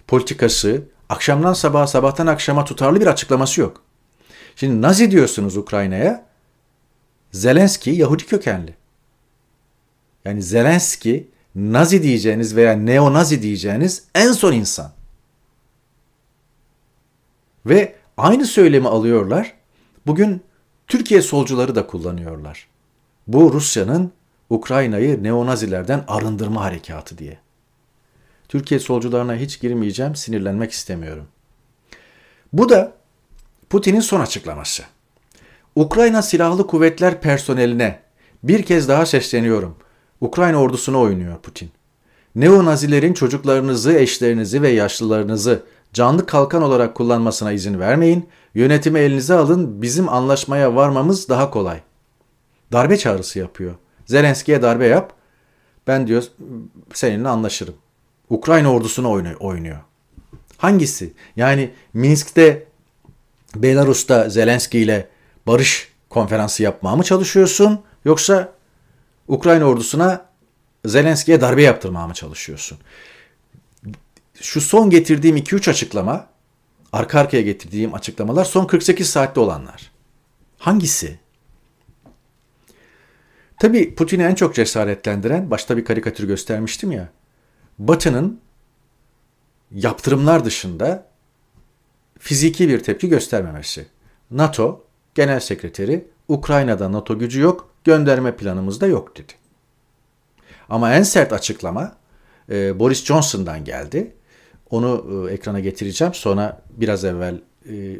[0.07, 3.81] politikası, akşamdan sabaha, sabahtan akşama tutarlı bir açıklaması yok.
[4.55, 6.25] Şimdi Nazi diyorsunuz Ukrayna'ya.
[7.31, 8.75] Zelenski Yahudi kökenli.
[10.25, 15.00] Yani Zelenski Nazi diyeceğiniz veya neo-Nazi diyeceğiniz en son insan.
[17.65, 19.53] Ve aynı söylemi alıyorlar.
[20.07, 20.41] Bugün
[20.87, 22.67] Türkiye solcuları da kullanıyorlar.
[23.27, 24.11] Bu Rusya'nın
[24.49, 27.37] Ukrayna'yı neonazilerden arındırma harekatı diye.
[28.47, 31.27] Türkiye solcularına hiç girmeyeceğim, sinirlenmek istemiyorum.
[32.53, 32.93] Bu da
[33.69, 34.83] Putin'in son açıklaması.
[35.75, 37.99] Ukrayna Silahlı Kuvvetler personeline
[38.43, 39.75] bir kez daha sesleniyorum.
[40.21, 41.71] Ukrayna ordusuna oynuyor Putin.
[42.35, 48.29] Neonazilerin çocuklarınızı, eşlerinizi ve yaşlılarınızı canlı kalkan olarak kullanmasına izin vermeyin.
[48.55, 49.81] Yönetimi elinize alın.
[49.81, 51.79] Bizim anlaşmaya varmamız daha kolay.
[52.71, 53.75] Darbe çağrısı yapıyor.
[54.05, 55.13] Zelenski'ye darbe yap.
[55.87, 56.23] Ben diyor
[56.93, 57.75] seninle anlaşırım.
[58.29, 59.79] Ukrayna ordusuna oynuyor.
[60.57, 61.13] Hangisi?
[61.35, 62.67] Yani Minsk'te
[63.55, 65.07] Belarus'ta Zelenski ile
[65.47, 67.81] barış konferansı yapmaya mı çalışıyorsun?
[68.05, 68.53] Yoksa
[69.27, 70.25] Ukrayna ordusuna
[70.85, 72.77] Zelenski'ye darbe yaptırmaya mı çalışıyorsun?
[74.41, 76.27] Şu son getirdiğim 2-3 açıklama,
[76.93, 79.91] arka arkaya getirdiğim açıklamalar son 48 saatte olanlar.
[80.57, 81.19] Hangisi?
[83.59, 87.09] Tabii Putin'i en çok cesaretlendiren, başta bir karikatür göstermiştim ya,
[87.79, 88.41] Batı'nın
[89.71, 91.07] yaptırımlar dışında
[92.19, 93.87] fiziki bir tepki göstermemesi.
[94.31, 99.33] NATO Genel Sekreteri Ukrayna'da NATO gücü yok, gönderme planımız da yok dedi.
[100.69, 101.95] Ama en sert açıklama
[102.49, 104.15] e, Boris Johnson'dan geldi.
[104.71, 106.13] Onu e, ekrana getireceğim.
[106.13, 107.97] Sonra biraz evvel e,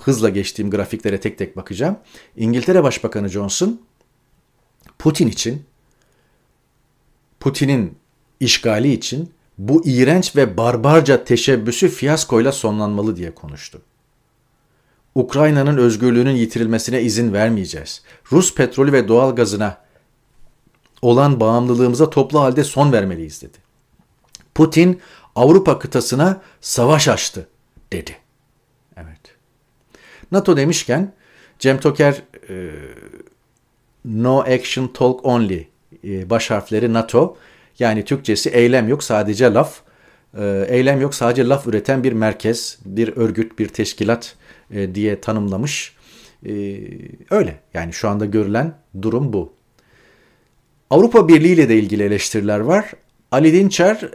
[0.00, 1.96] hızla geçtiğim grafiklere tek tek bakacağım.
[2.36, 3.80] İngiltere Başbakanı Johnson
[4.98, 5.62] Putin için
[7.40, 7.98] Putin'in
[8.40, 13.82] işgali için bu iğrenç ve barbarca teşebbüsü fiyaskoyla sonlanmalı diye konuştu.
[15.14, 18.02] Ukrayna'nın özgürlüğünün yitirilmesine izin vermeyeceğiz.
[18.32, 19.78] Rus petrolü ve doğal gazına
[21.02, 23.58] olan bağımlılığımıza toplu halde son vermeliyiz dedi.
[24.54, 25.00] Putin
[25.34, 27.48] Avrupa kıtasına savaş açtı
[27.92, 28.16] dedi.
[28.96, 29.20] Evet.
[30.32, 31.12] NATO demişken
[31.58, 32.70] Cem Toker e,
[34.04, 35.68] No Action Talk Only
[36.04, 37.36] e, baş harfleri NATO
[37.78, 39.80] yani Türkçesi eylem yok sadece laf.
[40.38, 44.36] E, eylem yok sadece laf üreten bir merkez, bir örgüt, bir teşkilat
[44.70, 45.96] e, diye tanımlamış.
[46.46, 46.52] E,
[47.30, 49.52] öyle yani şu anda görülen durum bu.
[50.90, 52.92] Avrupa Birliği ile de ilgili eleştiriler var.
[53.30, 54.10] Ali Dinçer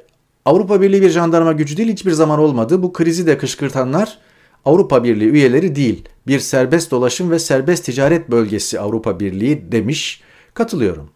[0.46, 2.84] Avrupa Birliği bir jandarma gücü değil hiçbir zaman olmadı.
[2.84, 4.18] Bu krizi de kışkırtanlar
[4.66, 6.10] Avrupa Birliği üyeleri değil.
[6.28, 10.22] Bir serbest dolaşım ve serbest ticaret bölgesi Avrupa Birliği demiş.
[10.54, 11.10] Katılıyorum.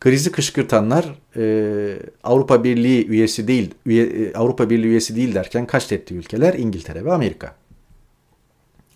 [0.00, 6.14] Krizi kışkırtanlar e, Avrupa Birliği üyesi değil, üye, e, Avrupa Birliği üyesi değil derken kastetti
[6.14, 7.54] ülkeler İngiltere ve Amerika.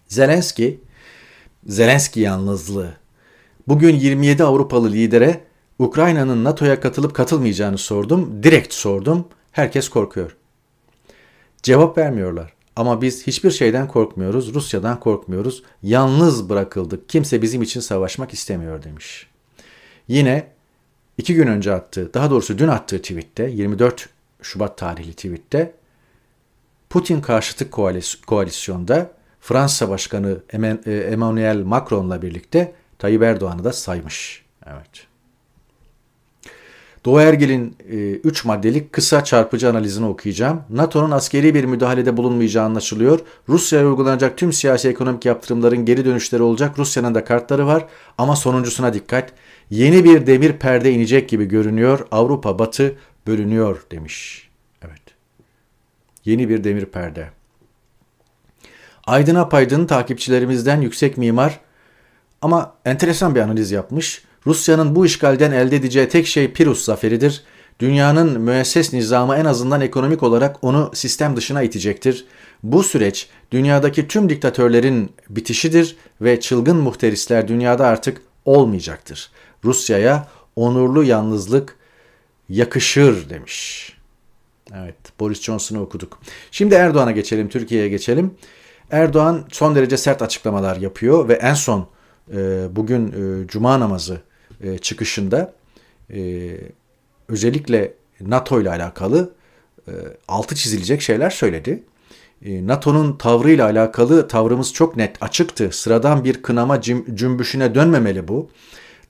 [0.09, 0.81] Zelenski,
[1.67, 2.95] Zelenski yalnızlığı.
[3.69, 5.41] Bugün 27 Avrupalı lidere
[5.79, 8.43] Ukrayna'nın NATO'ya katılıp katılmayacağını sordum.
[8.43, 9.25] Direkt sordum.
[9.53, 10.37] Herkes korkuyor.
[11.63, 12.53] Cevap vermiyorlar.
[12.77, 15.63] Ama biz hiçbir şeyden korkmuyoruz, Rusya'dan korkmuyoruz.
[15.83, 17.09] Yalnız bırakıldık.
[17.09, 19.27] Kimse bizim için savaşmak istemiyor demiş.
[20.09, 20.49] Yine
[21.19, 24.09] iki gün önce attığı, daha doğrusu dün attığı tweette, 24
[24.43, 25.75] Şubat tarihli tweette,
[26.91, 27.71] Putin karşıtı
[28.27, 29.11] koalisyonda
[29.41, 30.39] Fransa Başkanı
[30.87, 34.45] e, Emmanuel Macron'la birlikte Tayyip Erdoğan'ı da saymış.
[34.67, 35.12] Evet.
[37.05, 37.77] Doğu Ergil'in
[38.25, 40.63] 3 e, maddelik kısa çarpıcı analizini okuyacağım.
[40.71, 43.21] NATO'nun askeri bir müdahalede bulunmayacağı anlaşılıyor.
[43.49, 46.79] Rusya'ya uygulanacak tüm siyasi ekonomik yaptırımların geri dönüşleri olacak.
[46.79, 47.87] Rusya'nın da kartları var
[48.19, 49.33] ama sonuncusuna dikkat.
[49.71, 52.07] Yeni bir demir perde inecek gibi görünüyor.
[52.11, 52.95] Avrupa Batı
[53.27, 54.49] bölünüyor demiş.
[54.83, 55.03] Evet.
[56.25, 57.29] Yeni bir demir perde.
[59.07, 61.61] Aydın Apaydın takipçilerimizden yüksek mimar
[62.43, 64.25] ama enteresan bir analiz yapmış.
[64.47, 67.43] Rusya'nın bu işgalden elde edeceği tek şey Pirus zaferidir.
[67.81, 72.25] Dünyanın müesses nizamı en azından ekonomik olarak onu sistem dışına itecektir.
[72.63, 79.31] Bu süreç dünyadaki tüm diktatörlerin bitişidir ve çılgın muhterisler dünyada artık olmayacaktır.
[79.65, 81.77] Rusya'ya onurlu yalnızlık
[82.49, 83.89] yakışır demiş.
[84.75, 86.21] Evet Boris Johnson'u okuduk.
[86.51, 88.35] Şimdi Erdoğan'a geçelim, Türkiye'ye geçelim.
[88.91, 91.89] Erdoğan son derece sert açıklamalar yapıyor ve en son
[92.35, 94.21] e, bugün e, cuma namazı
[94.63, 95.53] e, çıkışında
[96.15, 96.51] e,
[97.29, 99.33] özellikle NATO ile alakalı
[99.89, 99.93] e,
[100.29, 101.83] altı çizilecek şeyler söyledi.
[102.45, 105.71] E, NATO'nun tavrıyla alakalı tavrımız çok net, açıktı.
[105.73, 106.81] Sıradan bir kınama
[107.15, 108.51] cümbüşüne dönmemeli bu.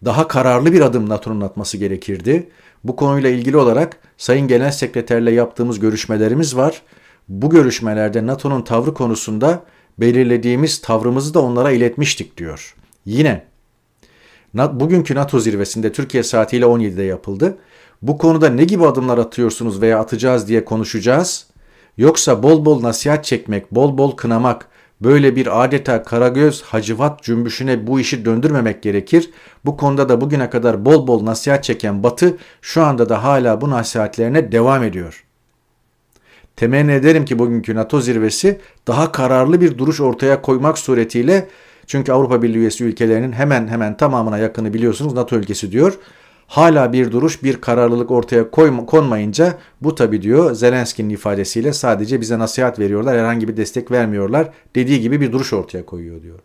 [0.05, 2.49] Daha kararlı bir adım NATO'nun atması gerekirdi.
[2.85, 6.83] Bu konuyla ilgili olarak Sayın Genel Sekreterle yaptığımız görüşmelerimiz var.
[7.29, 9.63] Bu görüşmelerde NATO'nun tavrı konusunda
[9.99, 12.75] belirlediğimiz tavrımızı da onlara iletmiştik diyor.
[13.05, 13.45] Yine
[14.55, 17.59] bugünkü NATO zirvesinde Türkiye saatiyle 17'de yapıldı.
[18.03, 21.47] Bu konuda ne gibi adımlar atıyorsunuz veya atacağız diye konuşacağız.
[21.97, 24.69] Yoksa bol bol nasihat çekmek, bol bol kınamak,
[25.01, 29.31] böyle bir adeta karagöz hacivat cümbüşüne bu işi döndürmemek gerekir.
[29.65, 33.71] Bu konuda da bugüne kadar bol bol nasihat çeken Batı şu anda da hala bu
[33.71, 35.25] nasihatlerine devam ediyor.
[36.57, 41.49] Temenni ederim ki bugünkü NATO zirvesi daha kararlı bir duruş ortaya koymak suretiyle
[41.87, 45.99] çünkü Avrupa Birliği üyesi ülkelerinin hemen hemen tamamına yakını biliyorsunuz NATO ülkesi diyor.
[46.47, 52.39] Hala bir duruş, bir kararlılık ortaya koyma, konmayınca bu tabi diyor Zelenski'nin ifadesiyle sadece bize
[52.39, 56.39] nasihat veriyorlar, herhangi bir destek vermiyorlar dediği gibi bir duruş ortaya koyuyor diyor.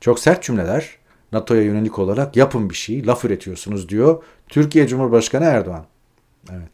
[0.00, 0.98] Çok sert cümleler
[1.32, 5.84] NATO'ya yönelik olarak yapın bir şey, laf üretiyorsunuz diyor Türkiye Cumhurbaşkanı Erdoğan.
[6.50, 6.68] Evet.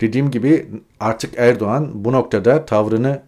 [0.00, 0.68] Dediğim gibi
[1.00, 3.22] artık Erdoğan bu noktada tavrını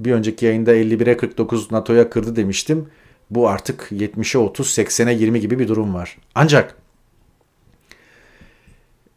[0.00, 2.88] bir önceki yayında 51'e 49 NATO'ya kırdı demiştim.
[3.30, 6.18] Bu artık 70'e 30, 80'e 20 gibi bir durum var.
[6.34, 6.76] Ancak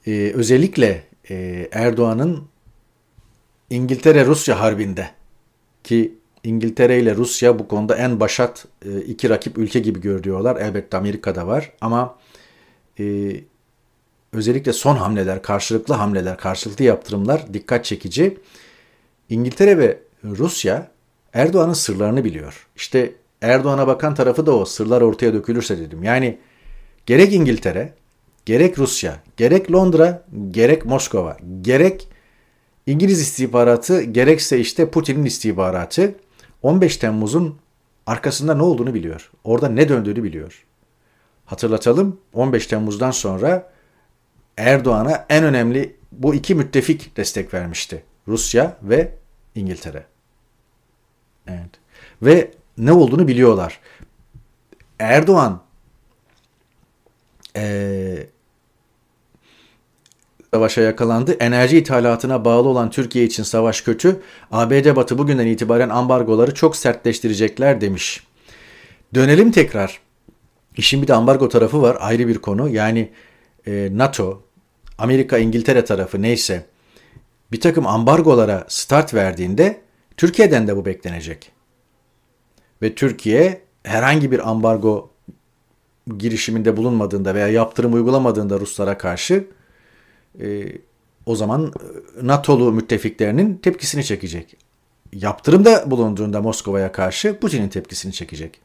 [0.07, 2.43] e, özellikle e, Erdoğan'ın
[3.69, 5.09] İngiltere-Rusya harbinde
[5.83, 6.13] ki
[6.43, 10.55] İngiltere ile Rusya bu konuda en başat e, iki rakip ülke gibi görüyorlar.
[10.55, 12.17] Elbette Amerika'da var ama
[12.99, 13.35] e,
[14.33, 18.37] özellikle son hamleler, karşılıklı hamleler, karşılıklı yaptırımlar dikkat çekici.
[19.29, 20.91] İngiltere ve Rusya
[21.33, 22.67] Erdoğan'ın sırlarını biliyor.
[22.75, 26.03] İşte Erdoğan'a bakan tarafı da o sırlar ortaya dökülürse dedim.
[26.03, 26.39] Yani
[27.05, 27.93] gerek İngiltere,
[28.45, 32.07] gerek Rusya, gerek Londra, gerek Moskova, gerek
[32.87, 36.15] İngiliz istihbaratı, gerekse işte Putin'in istihbaratı
[36.61, 37.57] 15 Temmuz'un
[38.05, 39.31] arkasında ne olduğunu biliyor.
[39.43, 40.65] Orada ne döndüğünü biliyor.
[41.45, 43.71] Hatırlatalım 15 Temmuz'dan sonra
[44.57, 48.03] Erdoğan'a en önemli bu iki müttefik destek vermişti.
[48.27, 49.11] Rusya ve
[49.55, 50.12] İngiltere.
[51.47, 51.69] Evet.
[52.21, 53.79] Ve ne olduğunu biliyorlar.
[54.99, 55.61] Erdoğan
[57.55, 58.27] ee,
[60.53, 61.33] savaşa yakalandı.
[61.33, 64.21] Enerji ithalatına bağlı olan Türkiye için savaş kötü.
[64.51, 68.23] ABD Batı bugünden itibaren ambargoları çok sertleştirecekler demiş.
[69.13, 69.99] Dönelim tekrar.
[70.77, 72.69] İşin bir de ambargo tarafı var ayrı bir konu.
[72.69, 73.09] Yani
[73.67, 74.41] e, NATO,
[74.97, 76.65] Amerika, İngiltere tarafı neyse
[77.51, 79.81] bir takım ambargolara start verdiğinde
[80.17, 81.51] Türkiye'den de bu beklenecek.
[82.81, 85.09] Ve Türkiye herhangi bir ambargo
[86.17, 89.47] girişiminde bulunmadığında veya yaptırım uygulamadığında Ruslara karşı
[90.41, 90.65] e,
[91.25, 91.65] o zaman
[92.21, 94.57] e, NATO'lu müttefiklerinin tepkisini çekecek.
[95.13, 98.61] Yaptırımda bulunduğunda Moskova'ya karşı Putin'in tepkisini çekecek.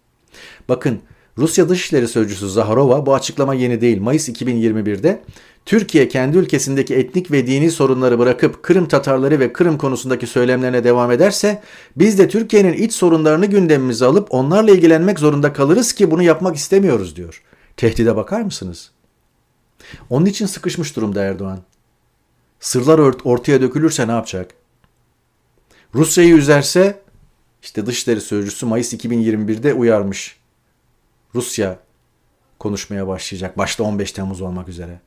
[0.68, 1.02] Bakın
[1.38, 4.00] Rusya Dışişleri Sözcüsü Zaharova bu açıklama yeni değil.
[4.00, 5.22] Mayıs 2021'de
[5.66, 11.10] Türkiye kendi ülkesindeki etnik ve dini sorunları bırakıp Kırım Tatarları ve Kırım konusundaki söylemlerine devam
[11.10, 11.62] ederse
[11.96, 17.16] biz de Türkiye'nin iç sorunlarını gündemimize alıp onlarla ilgilenmek zorunda kalırız ki bunu yapmak istemiyoruz
[17.16, 17.42] diyor.
[17.76, 18.90] Tehdide bakar mısınız?
[20.10, 21.60] Onun için sıkışmış durumda Erdoğan.
[22.60, 24.54] Sırlar ortaya dökülürse ne yapacak?
[25.94, 27.00] Rusya'yı üzerse
[27.62, 30.37] işte Dışişleri Sözcüsü Mayıs 2021'de uyarmış.
[31.38, 31.78] Rusya
[32.58, 33.58] konuşmaya başlayacak.
[33.58, 35.00] Başta 15 Temmuz olmak üzere.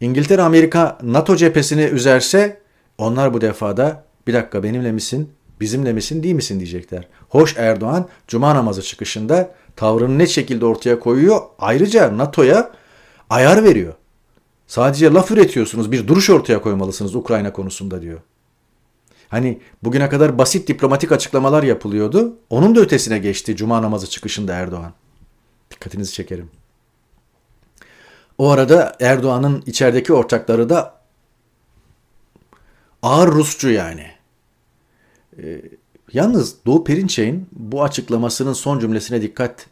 [0.00, 2.60] İngiltere Amerika NATO cephesini üzerse
[2.98, 7.08] onlar bu defada bir dakika benimle misin, bizimle misin, değil misin diyecekler.
[7.28, 11.40] Hoş Erdoğan cuma namazı çıkışında tavrını ne şekilde ortaya koyuyor.
[11.58, 12.70] Ayrıca NATO'ya
[13.30, 13.94] ayar veriyor.
[14.66, 18.20] Sadece laf üretiyorsunuz, bir duruş ortaya koymalısınız Ukrayna konusunda diyor.
[19.28, 22.36] Hani bugüne kadar basit diplomatik açıklamalar yapılıyordu.
[22.50, 24.92] Onun da ötesine geçti cuma namazı çıkışında Erdoğan.
[25.70, 26.50] Dikkatinizi çekerim.
[28.38, 31.00] O arada Erdoğan'ın içerideki ortakları da
[33.02, 34.06] ağır Rusçu yani.
[35.38, 35.62] Ee,
[36.12, 39.66] yalnız Doğu Perinçek'in bu açıklamasının son cümlesine dikkat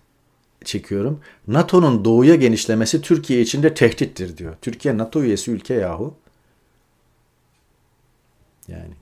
[0.64, 1.20] çekiyorum.
[1.48, 4.56] NATO'nun doğuya genişlemesi Türkiye için de tehdittir diyor.
[4.62, 6.14] Türkiye NATO üyesi ülke yahu.
[8.68, 8.94] Yani.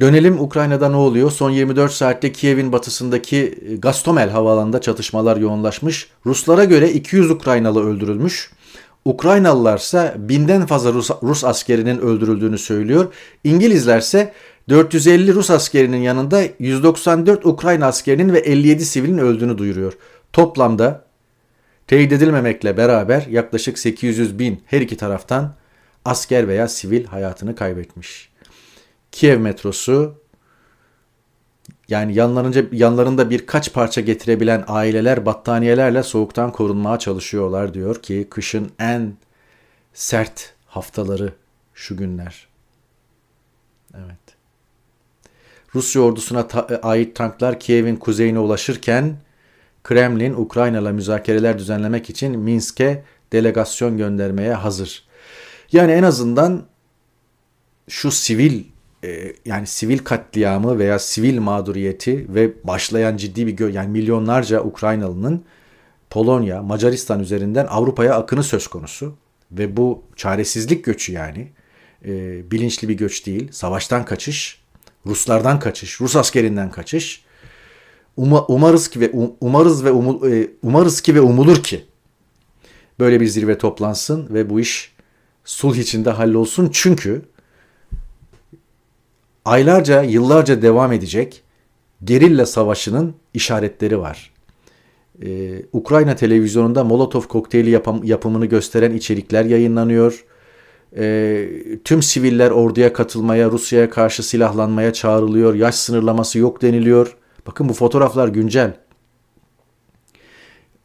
[0.00, 1.30] Dönelim Ukrayna'da ne oluyor?
[1.30, 6.08] Son 24 saatte Kiev'in batısındaki e, Gastomel havaalanında çatışmalar yoğunlaşmış.
[6.26, 8.50] Ruslara göre 200 Ukraynalı öldürülmüş.
[9.04, 13.12] Ukraynalılar ise binden fazla Rus, Rus askerinin öldürüldüğünü söylüyor.
[13.44, 14.32] İngilizler ise
[14.68, 19.92] 450 Rus askerinin yanında 194 Ukrayna askerinin ve 57 sivilin öldüğünü duyuruyor.
[20.32, 21.04] Toplamda
[21.86, 25.54] teyit edilmemekle beraber yaklaşık 800 bin her iki taraftan
[26.04, 28.30] asker veya sivil hayatını kaybetmiş.
[29.12, 30.14] Kiev metrosu
[31.88, 39.16] yani yanlarınca, yanlarında birkaç parça getirebilen aileler battaniyelerle soğuktan korunmaya çalışıyorlar diyor ki kışın en
[39.94, 41.32] sert haftaları
[41.74, 42.48] şu günler.
[43.94, 44.36] Evet.
[45.74, 49.16] Rusya ordusuna ta- ait tanklar Kiev'in kuzeyine ulaşırken
[49.84, 55.04] Kremlin Ukrayna'la müzakereler düzenlemek için Minsk'e delegasyon göndermeye hazır.
[55.72, 56.64] Yani en azından
[57.88, 58.64] şu sivil
[59.04, 65.44] e, yani sivil katliamı veya sivil mağduriyeti ve başlayan ciddi bir gö- yani milyonlarca Ukraynalı'nın
[66.10, 69.14] Polonya, Macaristan üzerinden Avrupa'ya akını söz konusu
[69.52, 71.48] ve bu çaresizlik göçü yani
[72.04, 74.60] e, bilinçli bir göç değil, savaştan kaçış,
[75.06, 77.24] Ruslardan kaçış, Rus askerinden kaçış.
[78.16, 81.84] Uma, umarız ki ve umarız ve umu, e, umarız ki ve umulur ki
[82.98, 84.92] böyle bir zirve toplansın ve bu iş
[85.44, 86.70] sulh içinde hallolsun.
[86.72, 87.22] Çünkü
[89.48, 91.42] aylarca, yıllarca devam edecek
[92.04, 94.32] gerilla savaşının işaretleri var.
[95.22, 100.24] Ee, Ukrayna televizyonunda Molotov kokteyli yapım, yapımını gösteren içerikler yayınlanıyor.
[100.96, 101.48] Ee,
[101.84, 105.54] tüm siviller orduya katılmaya, Rusya'ya karşı silahlanmaya çağrılıyor.
[105.54, 107.16] Yaş sınırlaması yok deniliyor.
[107.46, 108.76] Bakın bu fotoğraflar güncel.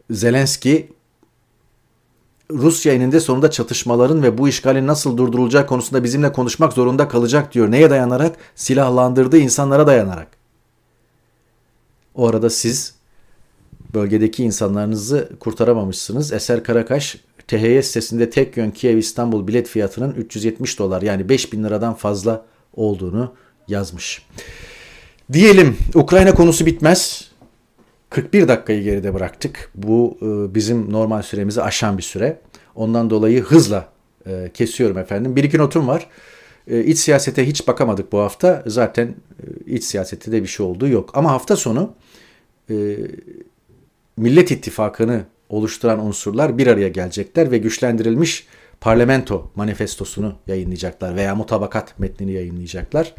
[0.10, 0.90] Zelenski
[2.52, 7.72] Rusya eninde sonunda çatışmaların ve bu işgalin nasıl durdurulacağı konusunda bizimle konuşmak zorunda kalacak diyor.
[7.72, 8.36] Neye dayanarak?
[8.56, 10.28] Silahlandırdığı insanlara dayanarak.
[12.16, 12.96] O arada siz
[13.94, 16.34] bölgedeki insanlarınızı kurtaramamışsınız.
[16.34, 17.18] Eser Karakaş
[17.48, 23.34] THY sitesinde tek yön Kiev İstanbul bilet fiyatının 370 dolar yani 5000 liradan fazla olduğunu
[23.68, 24.22] yazmış.
[25.34, 27.32] Diyelim Ukrayna konusu bitmez.
[28.14, 29.72] 41 dakikayı geride bıraktık.
[29.76, 32.40] Bu e, bizim normal süremizi aşan bir süre.
[32.76, 33.90] Ondan dolayı hızla
[34.28, 35.36] e, kesiyorum efendim.
[35.36, 36.08] Bir iki notum var.
[36.68, 38.64] E, iç siyasete hiç bakamadık bu hafta.
[38.68, 39.16] Zaten
[39.66, 41.10] iç siyasette de bir şey olduğu yok.
[41.14, 41.94] Ama hafta sonu
[44.18, 48.48] Millet İttifakı'nı oluşturan unsurlar bir araya gelecekler ve güçlendirilmiş
[48.82, 53.14] parlamento manifestosunu yayınlayacaklar veya mutabakat metnini yayınlayacaklar.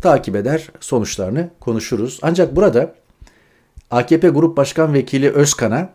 [0.00, 2.18] Takip eder, sonuçlarını konuşuruz.
[2.22, 2.94] Ancak burada
[3.92, 5.92] AKP Grup Başkan Vekili Özkan'a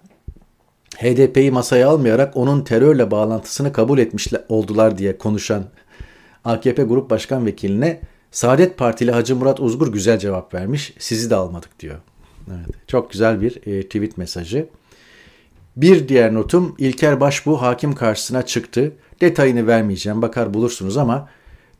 [0.98, 5.64] HDP'yi masaya almayarak onun terörle bağlantısını kabul etmiş oldular diye konuşan
[6.46, 10.94] AKP Grup Başkan Vekiline Saadet Partili Hacı Murat Uzgur güzel cevap vermiş.
[11.00, 11.96] Sizi de almadık diyor.
[12.48, 14.70] Evet, çok güzel bir e, tweet mesajı.
[15.76, 18.92] Bir diğer notum İlker Başbuğ hakim karşısına çıktı.
[19.22, 21.30] Detayını vermeyeceğim bakar bulursunuz ama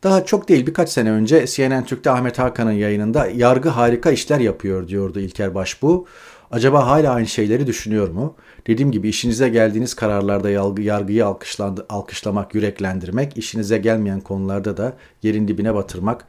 [0.02, 4.88] daha çok değil birkaç sene önce CNN Türk'te Ahmet Hakan'ın yayınında yargı harika işler yapıyor
[4.88, 6.04] diyordu İlker Başbuğ.
[6.50, 8.34] Acaba hala aynı şeyleri düşünüyor mu?
[8.66, 15.74] Dediğim gibi işinize geldiğiniz kararlarda yargıyı alkışlandı, alkışlamak, yüreklendirmek, işinize gelmeyen konularda da yerin dibine
[15.74, 16.26] batırmak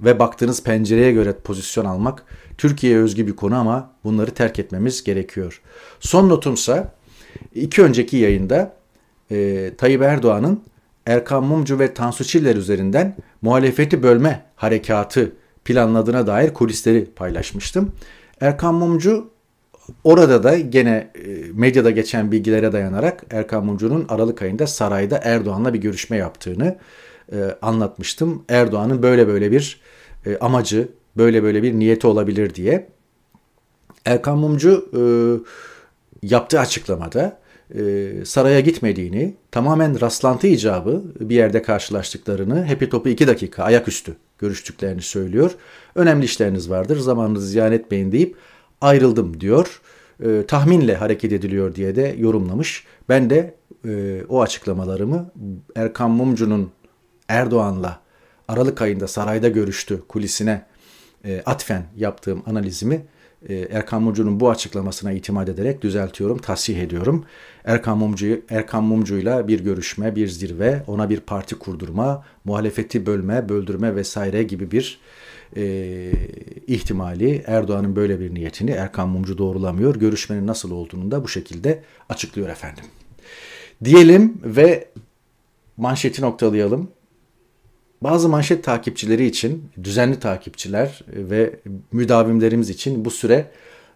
[0.00, 2.24] ve baktığınız pencereye göre pozisyon almak
[2.58, 5.62] Türkiye'ye özgü bir konu ama bunları terk etmemiz gerekiyor.
[6.00, 6.92] Son notumsa
[7.54, 8.76] iki önceki yayında
[9.30, 10.62] e, Tayyip Erdoğan'ın
[11.06, 15.32] Erkan Mumcu ve Tansu Çiller üzerinden muhalefeti bölme harekatı
[15.64, 17.92] planladığına dair kulisleri paylaşmıştım.
[18.40, 19.30] Erkan Mumcu
[20.04, 25.78] orada da gene e, medyada geçen bilgilere dayanarak Erkan Mumcu'nun Aralık ayında sarayda Erdoğan'la bir
[25.78, 26.78] görüşme yaptığını
[27.32, 28.44] e, anlatmıştım.
[28.48, 29.80] Erdoğan'ın böyle böyle bir
[30.26, 32.88] e, amacı, böyle böyle bir niyeti olabilir diye.
[34.04, 34.88] Erkan Mumcu
[36.22, 37.38] yaptığı açıklamada
[38.24, 45.54] saraya gitmediğini, tamamen rastlantı icabı bir yerde karşılaştıklarını, Happy Top'u iki dakika ayaküstü görüştüklerini söylüyor.
[45.94, 48.36] Önemli işleriniz vardır, zamanınızı ziyan etmeyin deyip
[48.80, 49.80] ayrıldım diyor.
[50.24, 52.84] E, tahminle hareket ediliyor diye de yorumlamış.
[53.08, 53.54] Ben de
[53.84, 55.30] e, o açıklamalarımı
[55.76, 56.70] Erkan Mumcu'nun
[57.28, 58.00] Erdoğan'la
[58.48, 60.66] Aralık ayında sarayda görüştü kulisine
[61.24, 63.15] e, atfen yaptığım analizimi e,
[63.48, 67.24] Erkan Mumcu'nun bu açıklamasına itimat ederek düzeltiyorum, tasih ediyorum.
[67.64, 73.96] Erkan Mumcu Erkan Mumcu'yla bir görüşme, bir zirve, ona bir parti kurdurma, muhalefeti bölme, böldürme
[73.96, 74.98] vesaire gibi bir
[75.56, 76.10] e,
[76.66, 79.96] ihtimali, Erdoğan'ın böyle bir niyetini Erkan Mumcu doğrulamıyor.
[79.96, 82.84] Görüşmenin nasıl olduğunu da bu şekilde açıklıyor efendim.
[83.84, 84.88] Diyelim ve
[85.76, 86.88] manşeti noktalayalım.
[88.02, 91.60] Bazı manşet takipçileri için, düzenli takipçiler ve
[91.92, 93.50] müdavimlerimiz için bu süre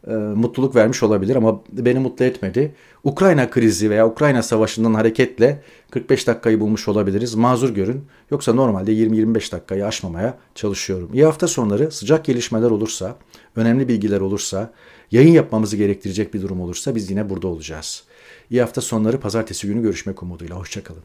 [0.06, 2.74] e, mutluluk vermiş olabilir ama beni mutlu etmedi.
[3.04, 7.34] Ukrayna krizi veya Ukrayna savaşından hareketle 45 dakikayı bulmuş olabiliriz.
[7.34, 8.04] Mazur görün.
[8.30, 11.10] Yoksa normalde 20-25 dakikayı aşmamaya çalışıyorum.
[11.12, 13.16] İyi hafta sonları sıcak gelişmeler olursa,
[13.56, 14.72] önemli bilgiler olursa,
[15.10, 18.04] yayın yapmamızı gerektirecek bir durum olursa biz yine burada olacağız.
[18.50, 20.56] İyi hafta sonları pazartesi günü görüşmek umuduyla.
[20.56, 21.02] Hoşçakalın.